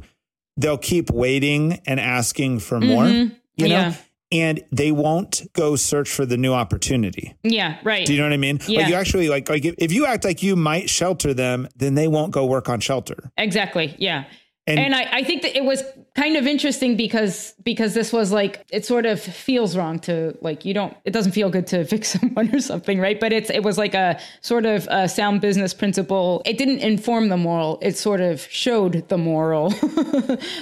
[0.56, 3.32] they'll keep waiting and asking for more Mhm.
[3.56, 3.96] You know Yeah.
[4.32, 8.06] and they won't go search for the new opportunity yeah, right.
[8.06, 8.60] do you know what I mean?
[8.68, 8.80] Yeah.
[8.82, 11.96] Like you actually like like if, if you act like you might shelter them, then
[11.96, 13.32] they won't go work on shelter.
[13.38, 13.96] Exactly.
[14.00, 14.26] Yeah.
[14.66, 15.84] And- And, I, I think that it was
[16.16, 20.64] kind of interesting because because this was like it sort of feels wrong to like
[20.64, 23.20] you don't it doesn't feel good to fix someone or something right?
[23.20, 26.42] But it's it was like a sort of a sound business principle.
[26.46, 27.78] It didn't inform the moral.
[27.82, 29.74] It sort of showed the moral.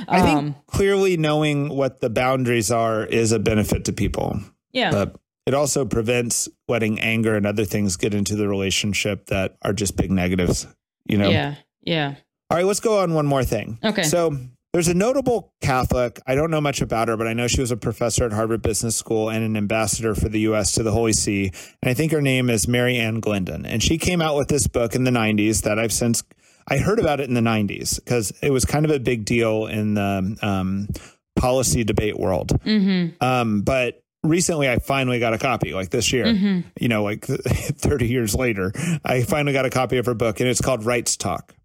[0.07, 4.39] I think Um, clearly knowing what the boundaries are is a benefit to people,
[4.71, 4.91] yeah.
[4.91, 9.73] But it also prevents letting anger and other things get into the relationship that are
[9.73, 10.65] just big negatives.
[11.05, 11.29] You know.
[11.29, 12.15] yeah yeah
[12.51, 13.79] All right, let's go on one more thing.
[13.81, 14.03] Okay.
[14.03, 14.37] So
[14.73, 16.19] there's a notable Catholic.
[16.27, 18.61] I don't know much about her, but I know she was a professor at Harvard
[18.61, 20.73] Business School and an ambassador for the U.S.
[20.73, 21.51] to the Holy See.
[21.81, 23.65] And I think her name is Mary Ann Glendon.
[23.65, 26.23] And she came out with this book in the 90s that I've since,
[26.67, 29.67] I heard about it in the 90s because it was kind of a big deal
[29.67, 30.89] in the um,
[31.37, 32.49] policy debate world.
[32.65, 37.03] mm-hmm Um, but recently I finally got a copy, like this year, mm-hmm you know,
[37.03, 38.73] like 30 years later,
[39.05, 41.55] I finally got a copy of her book and it's called Rights Talk.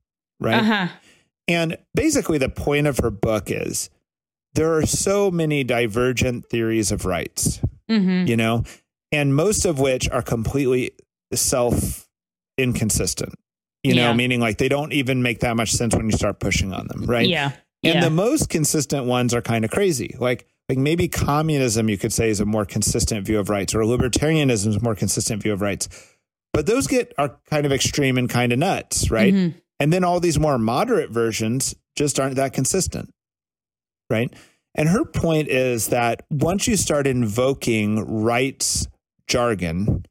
[0.41, 0.55] Right.
[0.63, 0.89] uh-huh
[1.49, 3.89] And basically, the point of her book is
[4.55, 7.61] there are so many divergent theories of rights,
[7.91, 8.65] mm-hmm you know,
[9.13, 10.91] and most of which are completely
[11.33, 12.09] self
[12.59, 13.35] inconsistent,
[13.85, 16.73] you know, meaning like they don't even make that much sense when you start pushing
[16.73, 17.29] on them, right?
[17.29, 20.17] yeah And yeah the most consistent ones are kind of crazy.
[20.19, 23.81] Like, like maybe communism, you could say, is a more consistent view of rights, or
[23.83, 25.89] libertarianism is a more consistent view of rights.
[26.53, 29.33] But those get are kind of extreme and kind of nuts, right?
[29.33, 29.55] Mhm.
[29.79, 33.11] And then all these more moderate versions just aren't that consistent.
[34.09, 34.33] Right.
[34.75, 38.87] And her point is that once you start invoking rights
[39.27, 40.05] jargon,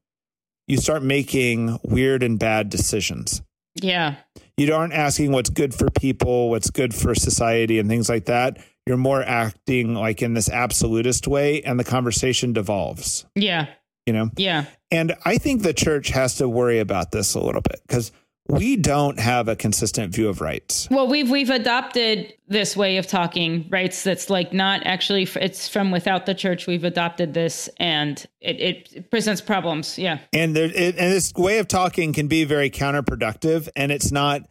[0.68, 3.42] you start making weird and bad decisions.
[3.76, 4.16] yeah
[4.58, 8.58] You aren't asking what's good for people, what's good for society, and things like that.
[8.88, 13.68] You're more acting like in this absolutist way, and the conversation devolves, yeah
[14.06, 14.30] you know?
[14.38, 18.12] yeah And I think the church has to worry about this a little bit because
[18.48, 20.88] we don't have a consistent view of rights.
[20.92, 25.92] Well, we've we've adopted this way of talking, rights that's like not actually it's from
[25.92, 26.68] without the church.
[26.68, 29.98] We've adopted this, and it, it presents problems.
[29.98, 34.12] Yeah, And there, it, and this way of talking can be very counterproductive, and it's
[34.12, 34.44] not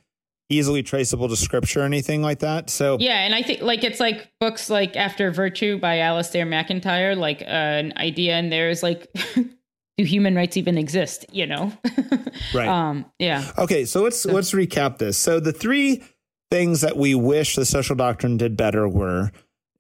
[0.51, 2.70] easily traceable to scripture or anything like that.
[2.70, 7.14] So yeah, and I think like it's like books like After Virtue by Alasdair MacIntyre.
[7.14, 9.09] Like uh, an idea in there is like,
[9.97, 11.26] do human rights even exist?
[11.32, 11.72] You know?
[12.53, 12.68] Right.
[12.68, 13.07] Um.
[13.18, 13.45] Yeah.
[13.57, 15.16] Okay, so let's let's recap this.
[15.16, 16.03] So the three
[16.51, 19.30] things that we wish the social doctrine did better were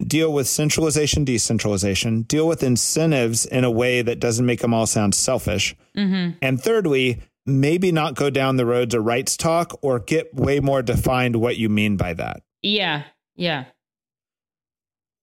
[0.04, 4.86] deal with centralization, decentralization, deal with incentives in a way that doesn't make them all
[4.86, 6.38] sound selfish, Mm-hmm.
[6.42, 10.82] and thirdly, maybe not go down the road to rights talk or get way more
[10.82, 12.42] defined what you mean by that.
[12.62, 13.02] Yeah.
[13.36, 13.64] Yeah.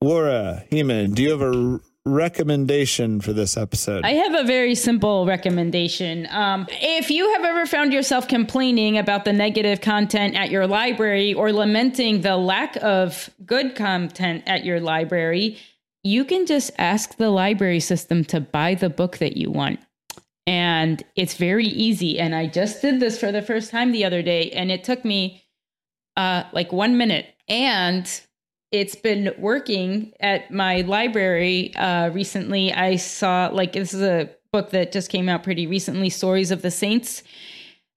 [0.02, 4.04] Laura Heeman, do you have a recommendation for this episode?
[4.04, 6.28] I have a very simple recommendation.
[6.32, 11.34] Um, if you have ever found yourself complaining about the negative content at your library
[11.34, 15.58] or lamenting the lack of good content at your library,
[16.04, 19.80] you can just ask the library system to buy the book that you want.
[20.48, 22.20] And it's very easy.
[22.20, 25.06] And I just did this for the first time the other day, and it took
[25.06, 25.44] me
[26.18, 27.28] uh, like one minute.
[27.48, 28.10] And
[28.72, 32.72] it's been working at my library uh, recently.
[32.74, 36.62] I saw like this is a book that just came out pretty recently, Stories of
[36.62, 37.24] the Saints,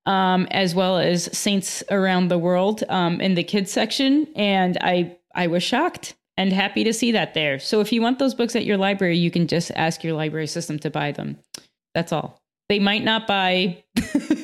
[0.07, 5.17] um, as well as Saints Around the World um, in the kids section, and I
[5.35, 7.59] I was shocked and happy to see that there.
[7.59, 10.49] So if you want those books at your library, you can just ask your library
[10.49, 11.39] system to buy them.
[11.95, 12.43] That's all.
[12.69, 13.85] They might not buy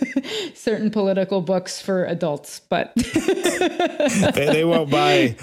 [0.55, 5.37] certain political books for adults, but they, they, won't buy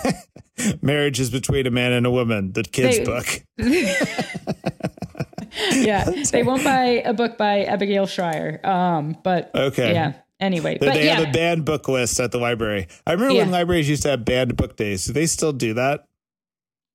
[0.82, 3.26] marriages between a man and a woman, the kids they, book.
[5.72, 8.60] yeah, they won't buy a book by Abigail Shrier.
[8.64, 10.14] Um, but okay, yeah.
[10.40, 11.20] Anyway, but they yeah.
[11.20, 12.88] have a banned book list at the library.
[13.06, 13.42] I remember yeah.
[13.42, 15.06] when libraries used to have banned book days.
[15.06, 16.08] Do they still do that?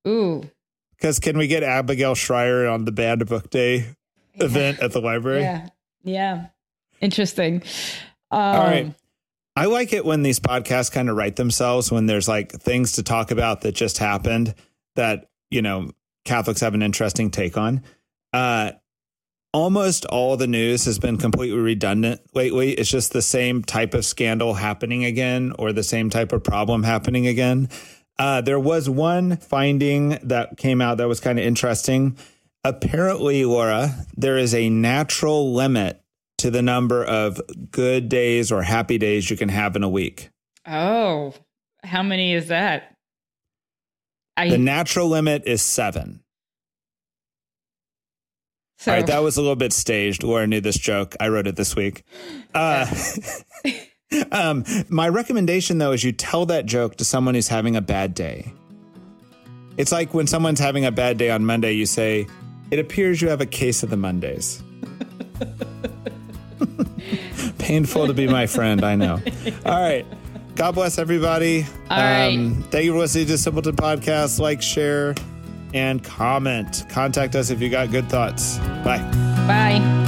[0.05, 0.43] Ooh.
[0.97, 3.95] Because can we get Abigail Shrier on the banned book day
[4.34, 5.41] event at the library?
[5.41, 5.70] Yeah.
[6.03, 6.45] Yeah.
[7.02, 7.64] Interesting.
[8.32, 8.93] Um, All right.
[9.56, 13.04] I like it when these podcasts kind of write themselves when there's like things to
[13.04, 14.54] talk about that just happened
[14.95, 15.91] that, you know,
[16.26, 17.82] Catholics have an interesting take on.
[18.34, 18.74] Uh,
[19.54, 22.74] almost all the news has been completely redundant lately.
[22.74, 26.84] It's just the same type of scandal happening again or the same type of problem
[26.84, 27.70] happening again.
[28.20, 32.18] Uh, there was one finding that came out that was kind of interesting.
[32.64, 36.00] Apparently, Laura, there is a natural limit
[36.38, 40.29] to the number of good days or happy days you can have in a week.
[40.65, 41.33] Oh,
[41.83, 42.95] how many is that?
[44.35, 44.49] I...
[44.49, 46.21] The natural limit is seven.
[48.79, 48.91] So.
[48.91, 50.21] All right, that was a little bit staged.
[50.21, 51.15] Laura knew this joke.
[51.19, 52.03] I wrote it this week.
[52.53, 52.85] Uh,
[54.31, 58.13] um, my recommendation, though, is you tell that joke to someone who's having a bad
[58.13, 58.53] day.
[59.77, 62.27] It's like when someone's having a bad day on Monday, you say,
[62.69, 64.61] It appears you have a case of the Mondays.
[67.58, 69.22] Painful to be my friend, I know.
[69.66, 70.05] All right.
[70.55, 71.66] God bless everybody.
[71.89, 72.36] All right.
[72.36, 74.39] Um, thank you for listening to Simpleton Podcast.
[74.39, 75.14] Like, share,
[75.74, 76.86] and comment.
[76.89, 78.58] Contact us if you got good thoughts.
[78.84, 78.99] Bye.
[79.47, 80.07] Bye.